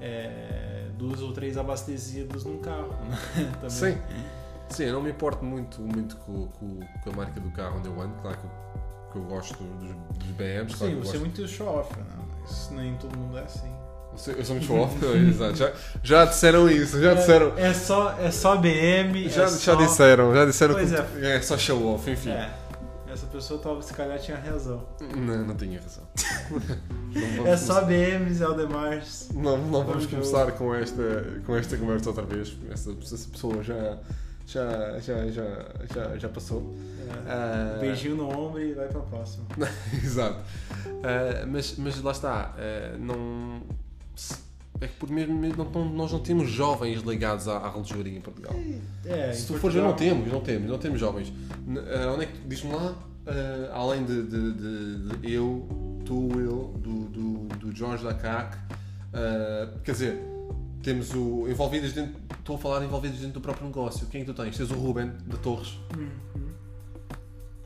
é 0.00 0.88
duas 0.96 1.20
ou 1.20 1.32
três 1.32 1.56
abastecidas 1.56 2.44
num 2.44 2.58
carro. 2.58 2.88
Né? 3.36 3.52
Também. 3.54 3.70
Sim. 3.70 3.98
Sim, 4.68 4.84
eu 4.84 4.94
não 4.94 5.02
me 5.02 5.10
importo 5.10 5.44
muito, 5.44 5.80
muito 5.82 6.16
com, 6.16 6.46
com, 6.48 6.80
com 7.02 7.10
a 7.10 7.12
marca 7.12 7.38
do 7.38 7.50
carro 7.50 7.78
onde 7.78 7.88
eu 7.88 8.00
ando, 8.00 8.14
claro 8.22 8.38
que 8.38 8.44
eu, 8.44 8.50
que 9.12 9.18
eu 9.18 9.22
gosto 9.24 9.62
dos, 9.62 9.90
dos 10.18 10.28
BMs, 10.36 10.74
claro 10.76 10.92
Sim, 10.94 11.00
que 11.00 11.06
eu 11.06 11.10
você 11.10 11.16
é 11.16 11.20
muito 11.20 11.46
show-off, 11.46 11.96
né? 11.98 12.04
Mas 12.40 12.70
nem 12.70 12.96
todo 12.96 13.16
mundo 13.16 13.36
é 13.38 13.42
assim. 13.42 13.72
Eu 14.36 14.44
sou- 14.44 14.54
muito 14.54 14.66
show-off, 14.66 15.04
exato. 15.04 15.56
Já, 15.56 15.72
já 16.02 16.24
disseram 16.24 16.70
isso, 16.70 17.00
já 17.00 17.14
disseram. 17.14 17.52
É, 17.56 17.66
é 17.68 17.74
só, 17.74 18.16
é 18.18 18.30
só 18.30 18.56
BM. 18.56 19.28
Já, 19.28 19.44
é 19.44 19.48
já 19.48 19.48
só... 19.48 19.74
disseram, 19.76 20.34
já 20.34 20.44
disseram 20.44 20.74
Pois 20.74 20.90
que 20.90 20.96
é. 21.26 21.36
é 21.36 21.40
só 21.42 21.58
show-off, 21.58 22.10
enfim. 22.10 22.30
É. 22.30 22.50
Essa 23.12 23.26
pessoa 23.26 23.60
talvez 23.62 23.86
se 23.86 23.94
calhar 23.94 24.18
tinha 24.18 24.36
razão. 24.36 24.82
Não, 25.00 25.44
não 25.46 25.54
tinha 25.56 25.80
razão. 25.80 26.02
Não 27.36 27.46
É 27.46 27.56
só 27.56 27.82
BMs 27.84 28.42
Aldemars. 28.42 29.28
Não, 29.32 29.56
não 29.56 29.84
vamos 29.84 29.86
Vamos 29.86 30.06
começar 30.06 30.50
com 30.52 30.74
esta, 30.74 31.24
com 31.46 31.54
esta 31.54 31.76
conversa 31.76 32.10
outra 32.10 32.24
vez. 32.24 32.56
Essa, 32.72 32.90
essa 32.90 33.28
pessoa 33.28 33.62
já, 33.62 33.98
já, 34.44 34.98
já, 34.98 35.30
já, 35.30 35.44
já, 35.94 36.18
já 36.18 36.28
passou. 36.28 36.74
Ah, 37.28 37.76
Beijinho 37.80 38.16
no 38.16 38.28
ombro 38.28 38.60
e 38.60 38.72
vai 38.74 38.88
pra 38.88 39.00
próxima. 39.02 39.44
Exato. 40.02 40.38
Ah, 41.04 41.46
mas, 41.46 41.76
mas 41.78 42.02
lá 42.02 42.10
está. 42.10 42.52
ah, 42.58 42.96
não, 42.98 43.62
É 44.80 44.88
que 44.88 44.94
por 44.94 45.08
mesmo, 45.08 45.34
mesmo 45.38 45.64
não, 45.72 45.84
nós 45.90 46.10
não 46.12 46.18
temos 46.18 46.50
jovens 46.50 47.02
ligados 47.02 47.46
à, 47.48 47.58
à 47.58 47.68
em 48.16 48.20
Portugal. 48.20 48.52
É, 49.06 49.32
Se 49.32 49.44
em 49.44 49.46
tu 49.46 49.54
fores 49.60 49.74
ver, 49.76 49.82
não 49.82 49.94
temos, 49.94 50.30
não 50.32 50.40
temos, 50.40 50.68
não 50.68 50.78
temos 50.78 50.98
jovens. 51.00 51.32
Ah, 51.68 52.12
onde 52.12 52.24
é 52.24 52.26
que 52.26 52.38
diz-me 52.48 52.72
lá? 52.72 52.94
ah, 53.26 53.70
além 53.72 54.04
de, 54.04 54.22
de- 54.24 54.52
de- 54.52 55.16
de 55.18 55.32
eu, 55.32 55.66
tu, 56.04 56.26
Will, 56.36 56.74
do, 56.78 57.04
do, 57.08 57.38
do 57.58 57.74
Jorge 57.76 58.02
da 58.04 58.14
CAC, 58.14 58.58
ah, 59.14 59.70
quer 59.84 59.92
dizer, 59.92 60.20
temos 60.82 61.14
o 61.14 61.48
envolvidos 61.48 61.92
dentro, 61.92 62.20
estou 62.38 62.56
a 62.56 62.58
falar 62.58 62.84
envolvidos 62.84 63.18
dentro 63.20 63.34
do 63.34 63.40
próprio 63.40 63.66
negócio. 63.66 64.06
Quem 64.08 64.22
é 64.22 64.24
que 64.24 64.32
tu 64.32 64.42
tens? 64.42 64.56
Tens 64.56 64.70
o 64.72 64.74
Ruben 64.74 65.12
de 65.26 65.38
Torres. 65.38 65.78
Uhum. 65.96 66.08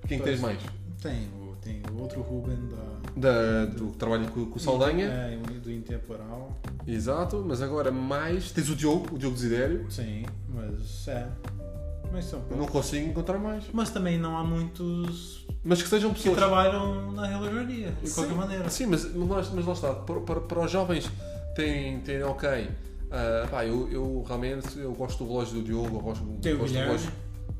Quem 0.06 0.18
é 0.18 0.20
que 0.20 0.26
tens 0.26 0.40
mais? 0.40 0.58
Tem, 1.02 1.26
o- 1.40 1.56
tem 1.60 1.82
outro 1.98 2.20
Ruben 2.20 2.56
da. 2.70 2.98
Da, 3.16 3.64
do 3.66 3.88
que 3.88 3.96
trabalha 3.98 4.28
com, 4.28 4.46
com 4.46 4.56
o 4.56 4.60
Saldanha. 4.60 5.06
É, 5.06 5.36
Intemporal. 5.78 6.58
Exato, 6.86 7.44
mas 7.46 7.62
agora 7.62 7.90
mais. 7.90 8.50
Tens 8.52 8.68
o 8.70 8.76
Diogo, 8.76 9.14
o 9.14 9.18
Diogo 9.18 9.34
Desidério. 9.36 9.86
Sim, 9.90 10.24
mas 10.48 11.08
é. 11.08 11.28
Mas 12.12 12.24
são 12.24 12.40
poucos. 12.40 12.56
não 12.58 12.66
consigo 12.66 13.08
encontrar 13.10 13.38
mais. 13.38 13.64
Mas 13.72 13.90
também 13.90 14.18
não 14.18 14.36
há 14.38 14.42
muitos 14.42 15.46
Mas 15.62 15.82
que 15.82 15.88
sejam 15.88 16.10
que 16.10 16.16
pessoas. 16.16 16.36
trabalham 16.38 17.12
na 17.12 17.26
relojoaria, 17.26 17.92
de 18.02 18.10
qualquer 18.10 18.34
maneira. 18.34 18.70
Sim, 18.70 18.86
mas, 18.86 19.04
mas, 19.14 19.28
lá- 19.28 19.52
mas 19.54 19.66
lá 19.66 19.72
está. 19.74 19.92
Para, 19.94 20.20
para, 20.20 20.40
para 20.40 20.64
os 20.64 20.70
jovens 20.70 21.10
terem, 21.54 22.00
terem 22.00 22.22
ok. 22.24 22.48
ah, 23.10 23.46
pá, 23.50 23.66
eu, 23.66 23.88
eu 23.92 24.24
realmente 24.26 24.78
eu 24.78 24.92
gosto 24.94 25.22
do 25.22 25.30
relógio 25.30 25.54
do 25.56 25.62
Diogo, 25.62 25.96
eu 25.96 26.00
gosto, 26.00 26.24
Tem 26.40 26.54
o 26.54 26.58
gosto 26.58 26.72
do 26.72 26.78
Guilherme. 26.78 26.86
relógio 26.98 27.12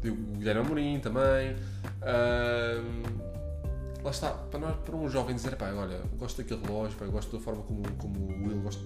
do 0.03 0.39
Guilherme 0.39 0.61
Amorim 0.63 1.01
também. 1.01 1.55
Ah, 2.01 2.81
lá 4.09 4.11
está, 4.11 4.31
para, 4.31 4.59
nós, 4.59 4.77
para 4.77 4.97
um 4.97 5.09
jovem 5.09 5.37
dizer, 5.37 5.55
pá, 5.57 5.71
olha, 5.73 6.01
gosto 6.19 6.39
daquele 6.39 6.65
relógio, 6.67 6.99
pá, 6.99 7.07
gosto 7.07 7.37
da 7.37 7.43
forma 7.43 7.63
como, 7.63 7.83
como 7.99 8.21
o 8.21 8.49
Will 8.49 8.61
gosta, 8.63 8.83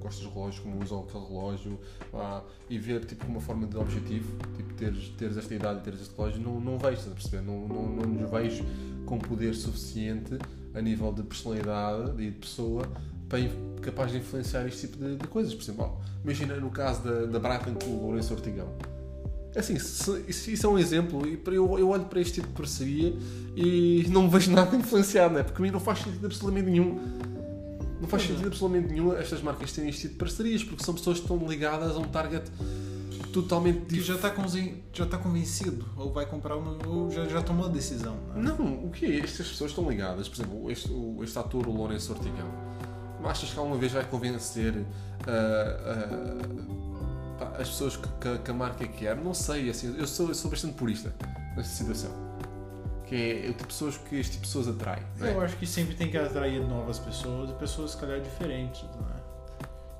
gosta 0.00 0.24
dos 0.24 0.32
relógios, 0.32 0.60
como 0.60 0.82
usa 0.82 0.98
aquele 0.98 1.26
relógio, 1.26 1.80
pá, 2.10 2.42
e 2.68 2.78
ver 2.78 3.04
tipo 3.04 3.26
uma 3.26 3.40
forma 3.40 3.66
de 3.66 3.76
objetivo, 3.76 4.36
tipo 4.56 4.74
teres, 4.74 5.08
teres 5.10 5.36
esta 5.36 5.54
idade 5.54 5.80
e 5.80 5.82
teres 5.82 6.00
este 6.00 6.16
relógio, 6.16 6.40
não, 6.40 6.60
não 6.60 6.78
vejo, 6.78 6.94
estás 6.94 7.12
a 7.12 7.14
perceber? 7.14 7.42
Não, 7.42 7.68
não, 7.68 7.88
não 7.88 8.06
nos 8.06 8.30
vejo 8.30 8.64
com 9.04 9.18
poder 9.18 9.54
suficiente 9.54 10.38
a 10.74 10.80
nível 10.80 11.12
de 11.12 11.22
personalidade 11.22 12.22
e 12.22 12.30
de 12.30 12.38
pessoa 12.38 12.90
para 13.28 13.38
capaz 13.82 14.12
de 14.12 14.18
influenciar 14.18 14.66
este 14.66 14.86
tipo 14.86 15.04
de, 15.04 15.16
de 15.16 15.26
coisas. 15.28 15.54
Por 15.54 15.62
exemplo, 15.62 15.98
imagina 16.22 16.56
no 16.56 16.70
caso 16.70 17.02
da, 17.02 17.38
da 17.38 17.58
com 17.58 17.90
o 17.90 18.06
Lourenço 18.06 18.32
Ortigão. 18.32 18.68
É 19.54 19.60
Assim, 19.60 19.78
se, 19.78 20.24
isso 20.52 20.66
é 20.66 20.68
um 20.68 20.78
exemplo, 20.78 21.26
e 21.26 21.40
eu, 21.46 21.78
eu 21.78 21.88
olho 21.88 22.04
para 22.06 22.20
este 22.20 22.34
tipo 22.34 22.48
de 22.48 22.54
parceria 22.54 23.14
e 23.56 24.04
não 24.10 24.28
vejo 24.28 24.50
nada 24.52 24.74
influenciado, 24.76 25.34
não 25.34 25.40
é? 25.40 25.42
Porque 25.44 25.62
a 25.62 25.64
mim 25.64 25.70
não 25.70 25.80
faz 25.80 26.00
sentido 26.00 26.26
absolutamente 26.26 26.70
nenhum. 26.70 26.98
Não 28.00 28.08
faz 28.08 28.24
é. 28.24 28.26
sentido 28.26 28.48
absolutamente 28.48 28.92
nenhum 28.92 29.12
estas 29.16 29.40
marcas 29.40 29.72
terem 29.72 29.88
este 29.90 30.02
tipo 30.02 30.14
de 30.14 30.18
parcerias, 30.18 30.64
porque 30.64 30.84
são 30.84 30.92
pessoas 30.94 31.18
que 31.18 31.24
estão 31.24 31.38
ligadas 31.48 31.92
a 31.94 31.98
um 31.98 32.08
target 32.08 32.50
totalmente 33.32 33.80
Que 33.86 33.94
diferente. 33.96 34.06
já 34.22 34.28
está 34.28 34.74
já 34.92 35.06
tá 35.06 35.18
convencido, 35.18 35.84
ou 35.96 36.12
vai 36.12 36.26
comprar, 36.26 36.56
um- 36.56 36.78
ou 36.86 37.10
já, 37.10 37.24
já 37.26 37.42
tomou 37.42 37.66
a 37.66 37.68
decisão. 37.68 38.16
Né? 38.34 38.54
Não, 38.58 38.84
o 38.86 38.90
que 38.90 39.06
é? 39.06 39.18
Estas 39.20 39.48
pessoas 39.48 39.70
estão 39.70 39.88
ligadas. 39.88 40.28
Por 40.28 40.36
exemplo, 40.36 40.70
este, 40.70 40.90
o- 40.92 41.18
este 41.22 41.38
ator, 41.38 41.66
o 41.68 41.72
Lourenço 41.72 42.12
Ortigão, 42.12 42.48
achas 43.24 43.50
que 43.50 43.58
alguma 43.58 43.76
vez 43.78 43.90
vai 43.92 44.04
convencer 44.04 44.84
ah, 45.26 45.30
ah, 45.30 46.93
pá, 47.38 47.52
as 47.58 47.68
pessoas 47.68 47.96
que, 47.96 48.08
que- 48.20 48.38
que 48.38 48.50
a 48.50 48.54
marca 48.54 48.86
quer? 48.86 49.16
Não 49.16 49.34
sei, 49.34 49.68
assim, 49.70 49.94
eu 49.98 50.06
sou, 50.06 50.28
eu 50.28 50.34
sou 50.34 50.50
bastante 50.50 50.74
purista 50.74 51.12
nesta 51.56 51.72
situação. 51.72 52.10
Que 53.06 53.14
é 53.14 53.44
o 53.44 53.48
tipo 53.52 53.58
de 53.62 53.66
pessoas 53.66 53.96
que 53.98 54.16
este 54.16 54.32
tipo 54.32 54.44
de 54.46 54.48
pessoas 54.52 54.68
atrai. 54.68 55.02
não 55.18 55.26
é? 55.26 55.32
Eu 55.34 55.40
acho 55.42 55.56
que 55.56 55.66
sempre 55.66 55.94
tem 55.94 56.10
que 56.10 56.16
atrair 56.16 56.60
novas 56.66 56.98
pessoas 56.98 57.50
e 57.50 57.52
pessoas, 57.54 57.90
se 57.92 57.96
calhar, 57.98 58.20
diferentes. 58.20 58.82
Né? 58.82 58.90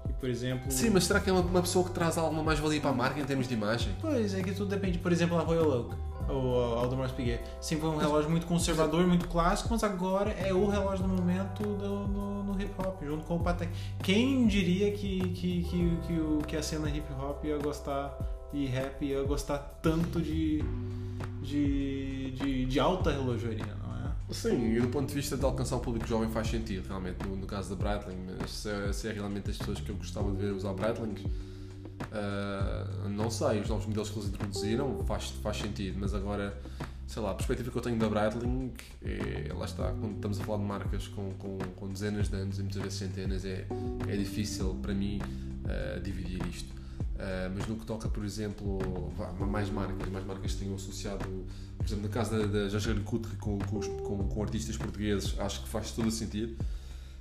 E, 0.09 0.13
por 0.15 0.29
exemplo. 0.29 0.71
Sim, 0.71 0.91
mas 0.91 1.05
será 1.05 1.21
que 1.21 1.29
é 1.29 1.33
uma, 1.33 1.43
uma 1.43 1.61
pessoa 1.61 1.85
que 1.85 1.91
traz 1.93 2.17
alguma 2.17 2.43
mais-valia 2.43 2.81
para 2.81 2.91
a 2.91 2.95
marca 2.95 3.21
em 3.21 3.25
termos 3.25 3.47
de 3.47 3.55
imagem? 3.55 3.95
Pois, 4.01 4.35
é 4.35 4.43
que 4.43 4.53
tudo 4.53 4.71
depende. 4.71 4.99
Por 4.99 5.13
exemplo, 5.13 5.37
a 5.37 5.43
Royal 5.43 5.69
Oak, 5.69 5.97
ou 6.29 6.77
a 6.77 6.81
Audemars 6.81 7.13
Piguet, 7.13 7.43
sempre 7.61 7.87
foi 7.87 7.95
um 7.95 7.99
relógio 7.99 8.31
muito 8.31 8.47
conservador, 8.47 9.07
muito 9.07 9.29
clássico, 9.29 9.69
mas 9.71 9.83
agora 9.85 10.31
é 10.33 10.53
o 10.53 10.67
relógio 10.69 11.07
do 11.07 11.13
momento 11.15 11.63
do- 11.63 12.09
no, 12.09 12.43
no 12.45 12.61
hip 12.61 12.73
hop, 12.79 13.03
junto 13.05 13.25
com 13.27 13.37
o 13.37 13.41
Patek. 13.41 13.71
Quem 14.03 14.47
diria 14.47 14.93
que, 14.93 15.21
que, 15.31 15.63
que, 15.65 15.99
que, 16.07 16.13
o- 16.15 16.39
que 16.47 16.57
a 16.57 16.63
cena 16.63 16.89
hip 16.91 17.07
hop 17.13 17.45
ia 17.45 17.59
gostar 17.59 18.17
e 18.53 18.67
rap 18.67 19.05
ia 19.05 19.23
gostar 19.25 19.59
tanto 19.83 20.21
de, 20.21 20.63
de, 21.43 22.31
de, 22.33 22.65
de 22.67 22.81
alta 22.81 23.11
relojoaria, 23.11 23.65
não 23.83 23.95
é? 23.97 24.13
Sim, 24.33 24.75
e 24.77 24.81
do 24.81 24.89
ponto 24.89 25.09
de 25.09 25.15
vista 25.15 25.37
de 25.37 25.45
alcançar 25.45 25.77
o 25.77 25.81
público 25.81 26.07
jovem 26.07 26.29
faz 26.31 26.49
sentido, 26.49 26.87
realmente, 26.89 27.27
no, 27.27 27.37
no 27.37 27.47
caso 27.47 27.75
da 27.75 27.77
Breitling, 27.77 28.17
mas 28.41 28.51
se 28.51 28.71
é, 28.71 28.93
se 28.93 29.09
é 29.09 29.13
realmente 29.13 29.51
as 29.51 29.59
pessoas 29.59 29.81
que 29.81 29.91
eu 29.91 29.97
gostava 29.97 30.31
de 30.31 30.37
ver 30.39 30.53
usar 30.53 30.73
Breitlings, 30.73 31.23
ah, 32.15 33.09
não 33.09 33.29
sei, 33.29 33.61
os 33.61 33.69
novos 33.69 33.87
modelos 33.87 34.09
que 34.09 34.19
eles 34.19 34.29
introduziram 34.29 35.05
faz, 35.05 35.31
faz 35.43 35.57
sentido, 35.57 35.99
mas 35.99 36.15
agora, 36.15 36.57
sei 37.09 37.21
lá, 37.21 37.33
a 37.33 37.35
perspectiva 37.35 37.73
que 37.73 37.77
eu 37.77 37.83
tenho 37.83 37.99
da 37.99 38.09
Breitling, 38.09 38.73
é, 39.03 39.53
lá 39.53 39.65
está, 39.65 39.91
quando 39.91 40.15
estamos 40.15 40.41
a 40.41 40.45
falar 40.45 40.59
de 40.59 40.65
marcas 40.65 41.09
com, 41.09 41.33
com, 41.35 41.59
com 41.59 41.89
dezenas 41.93 42.29
de 42.29 42.37
anos 42.37 42.59
e 42.59 42.63
muitas 42.63 42.81
vezes 42.81 42.99
centenas, 42.99 43.45
é, 43.45 43.67
é 44.07 44.17
difícil 44.17 44.79
para 44.81 44.95
mim 44.95 45.21
ah, 45.65 45.99
dividir 45.99 46.41
isto. 46.47 46.73
Ah, 47.19 47.51
mas 47.53 47.67
no 47.67 47.77
que 47.77 47.85
toca, 47.85 48.09
por 48.09 48.25
exemplo, 48.25 48.79
mais 49.41 49.69
marcas, 49.69 50.09
mais 50.09 50.25
marcas 50.25 50.53
que 50.53 50.59
tenham 50.59 50.77
associado, 50.77 51.25
por 51.77 51.85
exemplo, 51.85 52.05
no 52.05 52.11
caso 52.11 52.47
da, 52.47 52.69
Jajar 52.69 52.95
Couture 53.01 53.37
com, 53.39 53.59
com, 53.59 53.81
com, 53.81 54.29
com 54.29 54.43
artistas 54.43 54.77
portugueses, 54.77 55.35
acho 55.41 55.63
que 55.63 55.69
faz 55.69 55.91
todo 55.91 56.07
o 56.07 56.13
sentido. 56.13 56.57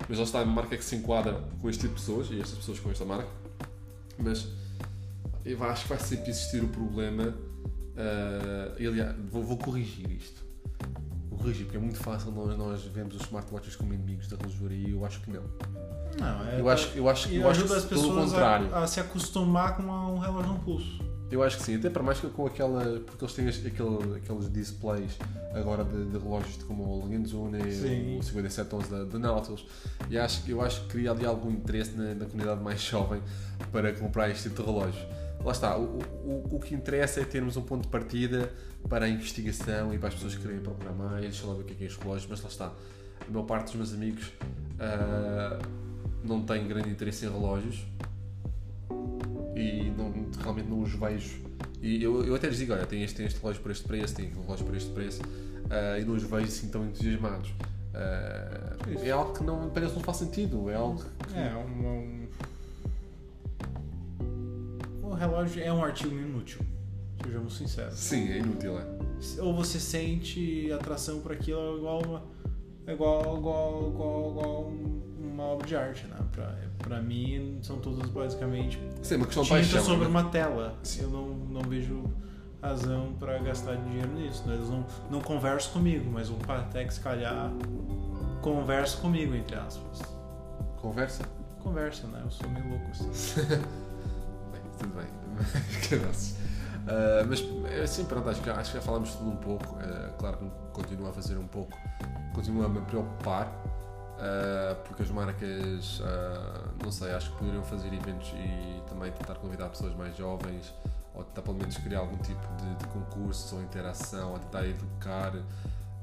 Mas 0.08 0.18
lá 0.18 0.24
está, 0.24 0.38
é 0.40 0.44
uma 0.44 0.52
marca 0.52 0.76
que 0.76 0.84
se 0.84 0.94
enquadra 0.94 1.42
com 1.60 1.68
este 1.68 1.82
tipo 1.82 1.94
de 1.94 2.00
pessoas 2.00 2.28
e 2.30 2.40
estas 2.40 2.58
pessoas 2.58 2.78
com 2.78 2.90
esta 2.90 3.04
marca. 3.04 3.28
Mas 4.18 4.46
eu 5.44 5.62
acho 5.64 5.82
que 5.82 5.88
vai 5.88 5.98
sempre 5.98 6.30
existir 6.30 6.62
o 6.62 6.68
problema. 6.68 7.34
ah, 7.96 8.74
e, 8.78 8.86
aliás, 8.86 9.14
vou, 9.30 9.42
vou 9.42 9.58
corrigir 9.58 10.10
isto. 10.10 10.42
Vou 11.28 11.38
corrigir, 11.38 11.64
porque 11.66 11.76
é 11.76 11.80
muito 11.80 11.98
fácil 11.98 12.30
nós, 12.30 12.56
nós 12.56 12.84
vemos 12.84 13.14
os 13.16 13.22
smartwatches 13.22 13.76
como 13.76 13.92
inimigos 13.92 14.28
da 14.28 14.36
relojoaria 14.36 14.88
e 14.88 14.92
eu 14.92 15.04
acho 15.04 15.20
que 15.20 15.30
não. 15.30 15.42
Não, 16.18 16.48
é 16.48 16.60
Eu 16.60 16.68
acho, 16.68 16.96
eu 16.96 17.08
acho, 17.08 17.28
eu 17.28 17.48
acho 17.48 17.64
que 17.64 17.72
as 17.72 17.84
pelo 17.84 18.14
contrário. 18.14 18.74
a, 18.74 18.84
a 18.84 18.86
se 18.86 19.00
acostumar 19.00 19.76
com 19.76 19.82
um 19.82 20.18
relógio 20.18 20.52
no 20.52 20.60
pulso. 20.60 21.14
Eu 21.30 21.42
acho 21.42 21.56
que 21.56 21.64
sim, 21.64 21.76
até 21.76 21.90
para 21.90 22.02
mais 22.02 22.20
que 22.20 22.28
com 22.28 22.46
aquela. 22.46 23.00
Porque 23.00 23.24
eles 23.24 23.34
têm 23.34 23.48
aquele, 23.48 24.16
aqueles 24.18 24.52
displays 24.52 25.18
agora 25.52 25.84
de, 25.84 26.04
de 26.04 26.18
relógios 26.18 26.58
de 26.58 26.64
como 26.64 26.84
o 26.84 27.08
Sim. 27.08 28.18
o 28.18 28.22
5711 28.22 28.90
da, 28.90 29.04
da 29.04 29.18
Nautilus, 29.18 29.66
e 30.10 30.18
acho, 30.18 30.42
eu 30.48 30.60
acho 30.60 30.82
que 30.82 30.88
cria 30.88 31.10
ali 31.12 31.24
algum 31.24 31.50
interesse 31.50 31.96
na, 31.96 32.14
na 32.14 32.26
comunidade 32.26 32.62
mais 32.62 32.80
jovem 32.80 33.20
para 33.72 33.92
comprar 33.92 34.30
este 34.30 34.48
tipo 34.48 34.62
de 34.62 34.68
relógio. 34.68 35.06
Lá 35.44 35.52
está, 35.52 35.76
o, 35.76 35.98
o, 36.24 36.48
o 36.52 36.58
que 36.58 36.74
interessa 36.74 37.20
é 37.20 37.24
termos 37.24 37.56
um 37.56 37.62
ponto 37.62 37.82
de 37.82 37.88
partida 37.88 38.50
para 38.88 39.04
a 39.04 39.08
investigação 39.08 39.92
e 39.92 39.98
para 39.98 40.08
as 40.08 40.14
pessoas 40.14 40.34
que 40.34 40.42
querem 40.42 40.58
procurar 40.60 40.92
mais, 40.92 41.20
deixa 41.20 41.46
lá 41.46 41.54
ver 41.54 41.60
o 41.60 41.64
que 41.64 41.72
é 41.72 41.76
que 41.76 41.84
é 41.84 41.86
este 41.86 42.00
relógio, 42.02 42.26
mas 42.30 42.40
lá 42.40 42.48
está. 42.48 42.72
A 43.26 43.30
maior 43.30 43.44
parte 43.44 43.66
dos 43.66 43.74
meus 43.76 43.92
amigos 43.92 44.32
ah, 44.78 45.58
não 46.24 46.42
tem 46.42 46.66
grande 46.66 46.88
interesse 46.90 47.26
em 47.26 47.30
relógios 47.30 47.84
e 49.54 49.92
não, 49.96 50.12
realmente 50.42 50.68
não 50.68 50.80
os 50.80 50.92
vejo. 50.92 51.42
E 51.82 52.02
eu, 52.02 52.24
eu 52.24 52.34
até 52.34 52.48
lhes 52.48 52.58
digo: 52.58 52.72
olha, 52.72 52.86
tem 52.86 53.02
este, 53.02 53.22
este 53.22 53.38
relógio 53.40 53.62
por 53.62 53.70
este 53.70 53.84
preço, 53.84 54.14
tem 54.14 54.26
aquele 54.26 54.42
relógio 54.42 54.64
por 54.64 54.74
este 54.74 54.90
preço, 54.90 55.20
ah, 55.70 55.98
e 55.98 56.04
não 56.04 56.14
os 56.14 56.22
vejo 56.22 56.46
assim 56.46 56.68
tão 56.68 56.84
entusiasmados. 56.84 57.52
Isso. 58.92 59.04
é 59.04 59.10
algo 59.10 59.32
que 59.32 59.44
não, 59.44 59.70
parece 59.70 59.92
que 59.92 59.98
não 59.98 60.04
faz 60.04 60.18
sentido, 60.18 60.68
é 60.70 60.74
algo 60.74 61.02
que. 61.02 61.38
É, 61.38 61.54
um, 61.54 61.86
um... 61.86 62.23
O 65.14 65.16
relógio 65.16 65.62
é 65.62 65.72
um 65.72 65.84
artigo 65.84 66.12
inútil, 66.12 66.58
sejamos 67.24 67.56
sinceros. 67.56 67.94
Sim, 67.94 68.32
é 68.32 68.38
inútil, 68.38 68.76
é. 68.80 68.84
Ou 69.40 69.54
você 69.54 69.78
sente 69.78 70.72
atração 70.72 71.20
por 71.20 71.30
aquilo 71.30 71.60
é 71.60 71.76
igual 71.78 72.02
uma, 72.04 72.22
é 72.84 72.92
igual, 72.92 73.38
igual, 73.38 73.88
igual, 73.90 74.30
igual 74.32 74.64
um- 74.64 75.02
uma 75.32 75.44
obra 75.44 75.66
de 75.68 75.76
arte, 75.76 76.04
né? 76.08 76.16
Pra, 76.32 76.52
pra 76.78 77.00
mim, 77.00 77.60
são 77.62 77.78
todas 77.78 78.10
basicamente 78.10 78.76
Sim, 79.02 79.14
é 79.14 79.16
uma 79.18 79.26
questão 79.26 79.44
tinta 79.44 79.80
sobre 79.80 80.04
né? 80.04 80.10
uma 80.10 80.24
tela. 80.24 80.74
Sim. 80.82 81.02
Eu 81.02 81.10
não, 81.10 81.28
não 81.28 81.62
vejo 81.62 82.02
razão 82.60 83.12
pra 83.16 83.38
gastar 83.38 83.76
dinheiro 83.76 84.12
nisso. 84.14 84.42
né? 84.48 84.54
Eles 84.56 84.68
não, 84.68 84.84
não 85.10 85.20
conversam 85.20 85.74
comigo, 85.74 86.10
mas 86.10 86.28
o 86.28 86.34
Patek, 86.34 86.92
se 86.92 86.98
calhar, 87.00 87.52
conversa 88.42 88.96
comigo, 88.96 89.32
entre 89.32 89.54
aspas. 89.54 90.00
Conversa? 90.80 91.22
Conversa, 91.62 92.06
né? 92.08 92.20
Eu 92.24 92.30
sou 92.32 92.50
meio 92.50 92.68
louco 92.68 92.84
assim. 92.90 93.08
Tudo 94.78 94.94
bem. 94.94 95.06
Ah, 96.86 97.24
mas 97.26 97.42
assim, 97.82 98.04
pronto, 98.04 98.28
acho 98.28 98.42
que, 98.42 98.50
acho 98.50 98.70
que 98.70 98.76
já 98.76 98.82
falámos 98.82 99.14
tudo 99.14 99.30
um 99.30 99.36
pouco. 99.36 99.78
Ah, 99.80 100.10
claro 100.18 100.36
que 100.36 100.50
continua 100.72 101.10
a 101.10 101.12
fazer 101.12 101.36
um 101.38 101.46
pouco, 101.46 101.76
continua 102.34 102.66
a 102.66 102.68
me 102.68 102.80
preocupar, 102.82 103.50
ah, 104.18 104.76
porque 104.84 105.02
as 105.02 105.10
marcas, 105.10 106.02
não 106.82 106.92
sei, 106.92 107.12
acho 107.12 107.30
que 107.32 107.38
poderiam 107.38 107.64
fazer 107.64 107.92
eventos 107.92 108.28
e 108.36 108.82
também 108.88 109.10
tentar 109.12 109.36
convidar 109.36 109.68
pessoas 109.68 109.94
mais 109.94 110.16
jovens, 110.16 110.74
ou 111.14 111.24
tentar 111.24 111.42
pelo 111.42 111.56
menos 111.56 111.76
criar 111.78 112.00
algum 112.00 112.18
tipo 112.18 112.46
de, 112.56 112.74
de 112.74 112.86
concursos 112.88 113.52
ou 113.52 113.62
interação, 113.62 114.32
ou 114.32 114.38
tentar 114.38 114.66
educar. 114.66 115.32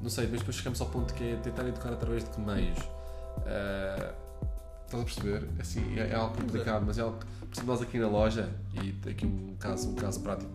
Não 0.01 0.09
sei, 0.09 0.25
mas 0.27 0.39
depois 0.39 0.55
chegamos 0.55 0.81
ao 0.81 0.87
ponto 0.87 1.13
que 1.13 1.33
é 1.33 1.35
tentar 1.35 1.67
educar 1.67 1.93
através 1.93 2.23
de 2.23 2.29
que 2.31 2.41
meios. 2.41 2.79
Estás 4.91 5.01
a 5.03 5.05
perceber? 5.05 5.47
Assim, 5.57 5.97
é, 5.97 6.09
é 6.09 6.15
algo 6.15 6.35
complicado, 6.35 6.83
mas 6.85 6.97
é 6.97 7.01
algo. 7.01 7.17
Por 7.17 7.53
exemplo, 7.55 7.73
nós 7.73 7.81
aqui 7.81 7.97
na 7.97 8.09
loja, 8.09 8.49
e 8.73 9.09
aqui 9.09 9.25
um 9.25 9.55
caso, 9.57 9.89
um 9.89 9.95
caso 9.95 10.19
prático, 10.19 10.51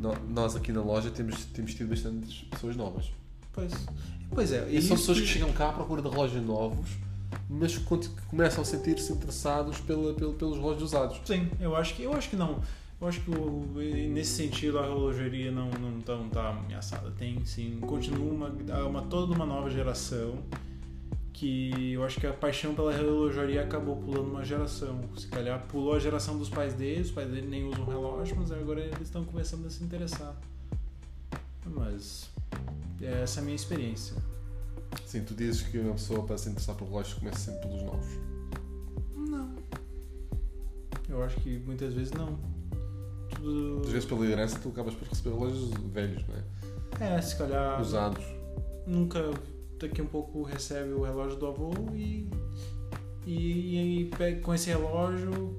no- 0.00 0.16
nós 0.28 0.56
aqui 0.56 0.72
na 0.72 0.82
loja 0.82 1.08
temos, 1.10 1.44
temos 1.46 1.72
tido 1.74 1.88
bastantes 1.90 2.42
pessoas 2.50 2.74
novas. 2.74 3.12
Pois, 3.52 3.72
pois 4.30 4.50
é. 4.52 4.68
E 4.68 4.82
são 4.82 4.96
isso 4.96 5.06
pessoas 5.06 5.20
que 5.20 5.26
chegam 5.26 5.52
cá 5.52 5.68
à 5.68 5.72
procura 5.72 6.02
de 6.02 6.08
relógios 6.08 6.44
novos, 6.44 6.90
mas 7.48 7.78
que 7.78 7.84
que 7.98 8.08
começam 8.28 8.62
a 8.62 8.64
sentir-se 8.64 9.12
interessados 9.12 9.78
pela, 9.80 10.12
pelo- 10.14 10.34
pelos 10.34 10.56
relógios 10.56 10.82
usados. 10.82 11.20
Sim, 11.24 11.48
eu 11.60 11.76
acho 11.76 11.94
que, 11.94 12.02
eu 12.02 12.12
acho 12.12 12.28
que 12.30 12.36
não. 12.36 12.60
Eu 13.00 13.06
acho 13.06 13.20
que 13.20 13.30
o- 13.30 13.72
nesse 14.12 14.32
sentido 14.32 14.80
a 14.80 14.82
relojoaria 14.82 15.52
não, 15.52 15.70
não, 15.70 16.00
tá, 16.00 16.16
não 16.16 16.28
tá 16.28 16.48
ameaçada. 16.48 17.12
Tem 17.12 17.44
sim, 17.44 17.78
continua 17.82 18.32
uma, 18.32 18.82
uma, 18.84 19.02
toda 19.02 19.32
uma 19.32 19.46
nova 19.46 19.70
geração 19.70 20.38
que 21.36 21.92
eu 21.92 22.02
acho 22.02 22.18
que 22.18 22.26
a 22.26 22.32
paixão 22.32 22.74
pela 22.74 22.90
relojoaria 22.90 23.62
acabou 23.62 23.96
pulando 23.96 24.30
uma 24.30 24.42
geração. 24.42 25.02
Se 25.18 25.28
calhar 25.28 25.66
pulou 25.68 25.94
a 25.94 25.98
geração 25.98 26.38
dos 26.38 26.48
pais 26.48 26.72
deles, 26.72 27.08
os 27.08 27.12
pais 27.12 27.28
deles 27.28 27.48
nem 27.48 27.68
usam 27.68 27.84
relógio, 27.84 28.34
mas 28.38 28.50
agora 28.50 28.80
eles 28.80 29.02
estão 29.02 29.22
começando 29.22 29.66
a 29.66 29.70
se 29.70 29.84
interessar. 29.84 30.34
Mas 31.66 32.30
essa 33.02 33.40
é 33.40 33.42
a 33.42 33.44
minha 33.44 33.54
experiência. 33.54 34.16
Sim, 35.04 35.24
tu 35.24 35.34
dizes 35.34 35.62
que 35.62 35.78
uma 35.78 35.92
pessoa 35.92 36.22
para 36.22 36.38
se 36.38 36.48
interessar 36.48 36.74
por 36.74 36.88
relógios 36.88 37.18
começa 37.18 37.38
sempre 37.38 37.68
pelos 37.68 37.82
novos. 37.82 38.18
Não. 39.14 39.54
Eu 41.10 41.22
acho 41.22 41.36
que 41.40 41.58
muitas 41.58 41.92
vezes 41.92 42.12
não. 42.12 42.38
Tudo... 43.34 43.82
Às 43.84 43.90
vezes 43.90 44.08
pela 44.08 44.22
liderança 44.22 44.58
tu 44.58 44.70
acabas 44.70 44.94
por 44.94 45.06
receber 45.06 45.34
relógios 45.34 45.68
velhos, 45.92 46.24
não 46.26 46.34
é? 46.34 47.16
É, 47.16 47.20
se 47.20 47.36
calhar 47.36 47.78
Usados. 47.78 48.24
nunca 48.86 49.20
daqui 49.78 50.02
um 50.02 50.06
pouco 50.06 50.42
recebe 50.42 50.92
o 50.92 51.02
relógio 51.02 51.38
do 51.38 51.46
avô 51.46 51.72
e, 51.94 52.28
e, 53.26 54.00
e 54.00 54.04
pega 54.16 54.40
com 54.40 54.54
esse 54.54 54.70
relógio 54.70 55.56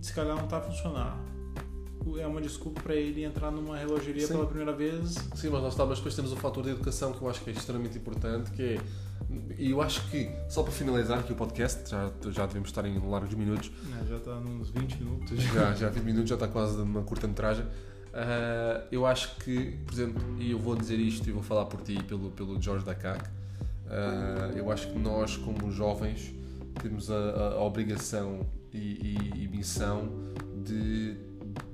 se 0.00 0.12
calhar 0.12 0.36
não 0.36 0.46
tá 0.46 0.58
a 0.58 0.60
funcionar. 0.60 1.18
É 2.18 2.26
uma 2.26 2.40
desculpa 2.40 2.80
para 2.80 2.94
ele 2.94 3.24
entrar 3.24 3.50
numa 3.50 3.76
relogeria 3.76 4.26
Sim. 4.26 4.34
pela 4.34 4.46
primeira 4.46 4.72
vez. 4.72 5.14
Sim, 5.34 5.50
mas 5.50 5.62
lá 5.62 5.68
está, 5.68 5.84
mas 5.84 5.98
depois 5.98 6.14
temos 6.14 6.32
o 6.32 6.36
fator 6.36 6.64
de 6.64 6.70
educação 6.70 7.12
que 7.12 7.22
eu 7.22 7.28
acho 7.28 7.42
que 7.42 7.50
é 7.50 7.52
extremamente 7.52 7.98
importante, 7.98 8.50
que 8.52 8.62
é. 8.62 8.80
E 9.58 9.70
eu 9.70 9.80
acho 9.80 10.10
que, 10.10 10.28
só 10.48 10.62
para 10.62 10.72
finalizar 10.72 11.18
aqui 11.20 11.32
o 11.32 11.36
podcast, 11.36 11.88
já, 11.88 12.10
já 12.30 12.46
devemos 12.46 12.70
estar 12.70 12.84
em 12.84 12.98
largos 12.98 13.32
minutos, 13.34 13.70
né, 13.84 14.04
já 14.08 14.16
está 14.16 14.34
nos 14.40 14.70
20 14.70 14.94
minutos. 14.96 15.38
já, 15.38 15.72
já 15.74 15.88
20 15.90 16.02
minutos, 16.02 16.30
já 16.30 16.34
está 16.34 16.48
quase 16.48 16.78
numa 16.78 17.02
curta-metragem. 17.02 17.64
Ah, 18.12 18.82
eu 18.90 19.06
acho 19.06 19.36
que, 19.36 19.78
por 19.86 19.92
exemplo, 19.94 20.22
e 20.38 20.50
eu 20.50 20.58
vou 20.58 20.74
dizer 20.74 20.98
isto 20.98 21.28
e 21.28 21.32
vou 21.32 21.42
falar 21.42 21.66
por 21.66 21.80
ti 21.82 21.98
e 21.98 22.02
pelo, 22.02 22.30
pelo 22.30 22.60
Jorge 22.60 22.84
da 22.84 22.94
Ah, 23.90 24.50
eu 24.56 24.70
acho 24.70 24.88
que 24.92 24.98
nós, 24.98 25.36
como 25.36 25.70
jovens, 25.70 26.32
temos 26.80 27.10
a, 27.10 27.14
a- 27.16 27.60
obrigação 27.62 28.46
e, 28.72 28.78
e- 28.78 29.44
e 29.44 29.48
missão 29.48 30.08
de, 30.64 31.16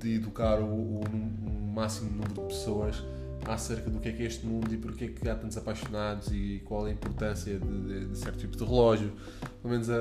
de 0.00 0.14
educar 0.14 0.58
o, 0.60 0.64
o, 0.64 1.00
o 1.04 1.72
máximo 1.74 2.10
número 2.10 2.32
de 2.32 2.40
pessoas 2.40 3.02
acerca 3.46 3.90
do 3.90 4.00
que 4.00 4.08
é 4.08 4.12
que 4.12 4.22
é 4.22 4.26
este 4.26 4.44
mundo 4.46 4.72
e 4.72 4.76
porque 4.78 5.04
é 5.04 5.08
que 5.08 5.28
há 5.28 5.34
tantos 5.34 5.56
apaixonados 5.56 6.28
e 6.32 6.62
qual 6.64 6.86
a 6.86 6.90
importância 6.90 7.58
de, 7.58 7.82
de- 7.82 8.06
de 8.06 8.18
certo 8.18 8.38
tipo 8.38 8.56
de 8.56 8.64
relógio. 8.64 9.12
Pelo 9.62 9.72
menos 9.74 9.90
a, 9.90 9.94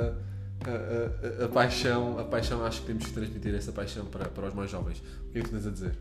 a, 0.63 1.41
a- 1.41 1.45
a 1.45 1.49
paixão, 1.49 2.17
a 2.17 2.23
paixão 2.23 2.65
acho 2.65 2.81
que 2.81 2.87
temos 2.87 3.05
que 3.05 3.11
transmitir 3.13 3.53
essa 3.53 3.71
paixão 3.73 4.05
para, 4.05 4.25
para 4.29 4.47
os 4.47 4.53
mais 4.53 4.71
jovens. 4.71 5.03
O 5.27 5.31
que 5.33 5.39
é 5.39 5.41
que 5.41 5.49
tens 5.49 5.67
a 5.67 5.69
dizer? 5.71 5.97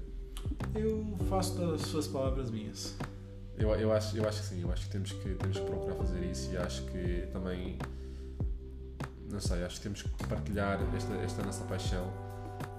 Eu 0.74 1.16
faço 1.28 1.58
das 1.58 1.82
suas 1.82 2.06
palavras 2.06 2.50
minhas. 2.50 2.94
Eu, 3.56 3.70
eu, 3.76 3.92
acho, 3.92 4.16
eu 4.16 4.28
acho 4.28 4.40
que 4.40 4.46
sim, 4.46 4.62
eu 4.62 4.72
acho 4.72 4.82
que 4.84 4.90
temos 4.90 5.12
que, 5.12 5.34
temos 5.34 5.58
que 5.58 5.64
procurar 5.64 5.94
fazer 5.94 6.24
isso 6.24 6.50
e 6.52 6.56
acho 6.56 6.82
que 6.86 7.28
também, 7.32 7.78
não 9.30 9.40
sei, 9.40 9.64
acho 9.64 9.76
que 9.76 9.82
temos 9.82 10.02
que 10.02 10.26
partilhar 10.26 10.78
esta, 10.96 11.14
esta 11.14 11.42
nossa 11.42 11.64
paixão 11.64 12.12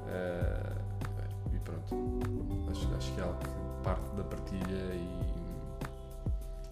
eh, 0.07 0.75
e 1.53 1.59
pronto. 1.59 1.95
Acho, 2.69 2.93
acho 2.95 3.13
que 3.13 3.21
é 3.21 3.23
algo 3.23 3.39
que 3.39 3.83
parte 3.83 4.15
da 4.15 4.23
partilha 4.23 4.95
e 4.95 5.35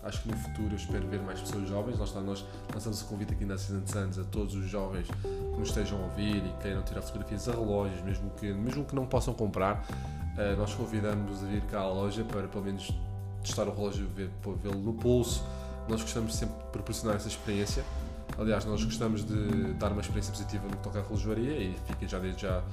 acho 0.04 0.22
que 0.24 0.28
no 0.30 0.38
futuro 0.38 0.72
eu 0.72 0.76
espero 0.76 1.08
ver 1.08 1.22
mais 1.22 1.40
pessoas 1.40 1.70
jovens. 1.70 1.98
Lá 1.98 2.04
está, 2.04 2.20
nós 2.20 2.46
lançamos 2.74 3.02
o 3.02 3.06
convite 3.06 3.34
aqui 3.34 3.46
na 3.46 3.58
Season 3.58 3.88
Suns 3.88 4.20
a 4.20 4.26
todos 4.26 4.54
os 4.54 4.66
jovens 4.66 5.08
que 5.08 5.60
nos 5.60 5.70
estejam 5.70 5.98
a 6.00 6.04
ouvir 6.08 6.46
e 6.46 6.54
queiram 6.62 6.84
tirar 6.84 7.02
fotografias 7.02 7.48
a 7.48 7.54
relógios, 7.54 8.02
mesmo 8.02 8.30
que, 8.32 8.52
mesmo 8.54 8.84
que 8.84 8.94
não 8.94 9.06
possam 9.06 9.34
comprar. 9.34 9.86
eh, 10.38 10.56
nós 10.58 10.74
convidamos 10.74 11.42
a 11.42 11.46
vir 11.48 11.62
cá 11.68 11.80
à 11.80 11.88
loja 11.88 12.26
para 12.26 12.50
pelo 12.50 12.66
menos 12.66 12.92
testar 13.44 13.68
o 13.68 13.76
relógio, 13.76 14.08
ver- 14.16 14.30
vê-lo 14.62 14.80
no 14.80 14.94
pulso. 14.94 15.44
Nós 15.88 16.02
gostamos 16.02 16.36
sempre 16.36 16.56
de 16.58 16.70
proporcionar 16.72 17.16
essa 17.18 17.28
experiência. 17.28 17.84
Aliás, 18.38 18.66
nós 18.66 18.84
gostamos 18.84 19.24
de 19.26 19.74
dar 19.74 19.92
uma 19.92 20.02
experiência 20.02 20.32
positiva 20.32 20.64
no 20.66 20.72
que 20.78 20.84
toca 20.84 21.00
à 21.00 21.04
relojoaria 21.04 21.58
e 21.60 21.76
fica 21.88 22.08
já 22.08 22.20
desde 22.20 22.42
já 22.42 22.64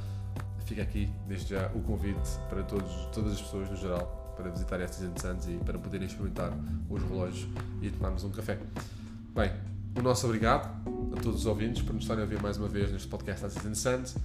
fica 0.65 0.83
aqui 0.83 1.11
desde 1.27 1.51
já 1.55 1.69
o 1.75 1.81
convite 1.81 2.31
para 2.49 2.63
todos, 2.63 2.91
todas 3.13 3.33
as 3.33 3.41
pessoas 3.43 3.69
no 3.69 3.77
geral 3.77 4.33
para 4.37 4.49
visitarem 4.51 4.87
a 4.87 4.89
Season 4.89 5.13
Suns 5.19 5.49
e 5.49 5.57
para 5.65 5.77
poderem 5.79 6.07
experimentar 6.07 6.53
os 6.89 7.03
relógios 7.03 7.47
e 7.83 7.91
tomarmos 7.91 8.23
um 8.25 8.31
café. 8.31 8.59
Bem, 9.35 9.53
o 9.99 10.01
nosso 10.03 10.25
obrigado 10.27 10.71
a 11.15 11.21
todos 11.21 11.41
os 11.41 11.47
ouvintes 11.47 11.83
por 11.83 11.93
nos 11.93 12.05
estarem 12.05 12.23
a 12.23 12.25
ouvir 12.25 12.41
mais 12.41 12.57
uma 12.57 12.69
vez 12.69 12.91
neste 12.93 13.09
podcast 13.09 13.51
Season 13.51 13.75
Suns. 13.75 14.17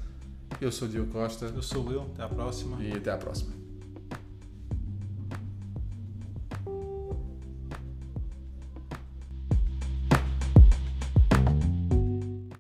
Eu 0.62 0.71
sou 0.71 0.88
o 0.88 0.91
Diogo 0.91 1.12
Costa 1.12 1.45
Eu 1.47 1.62
sou 1.63 1.84
o 1.84 1.88
Will, 1.89 2.01
até 2.13 2.23
a 2.23 2.29
próxima. 2.29 2.81
e 2.81 2.93
até 2.93 3.12
à 3.12 3.17
próxima. 3.17 3.64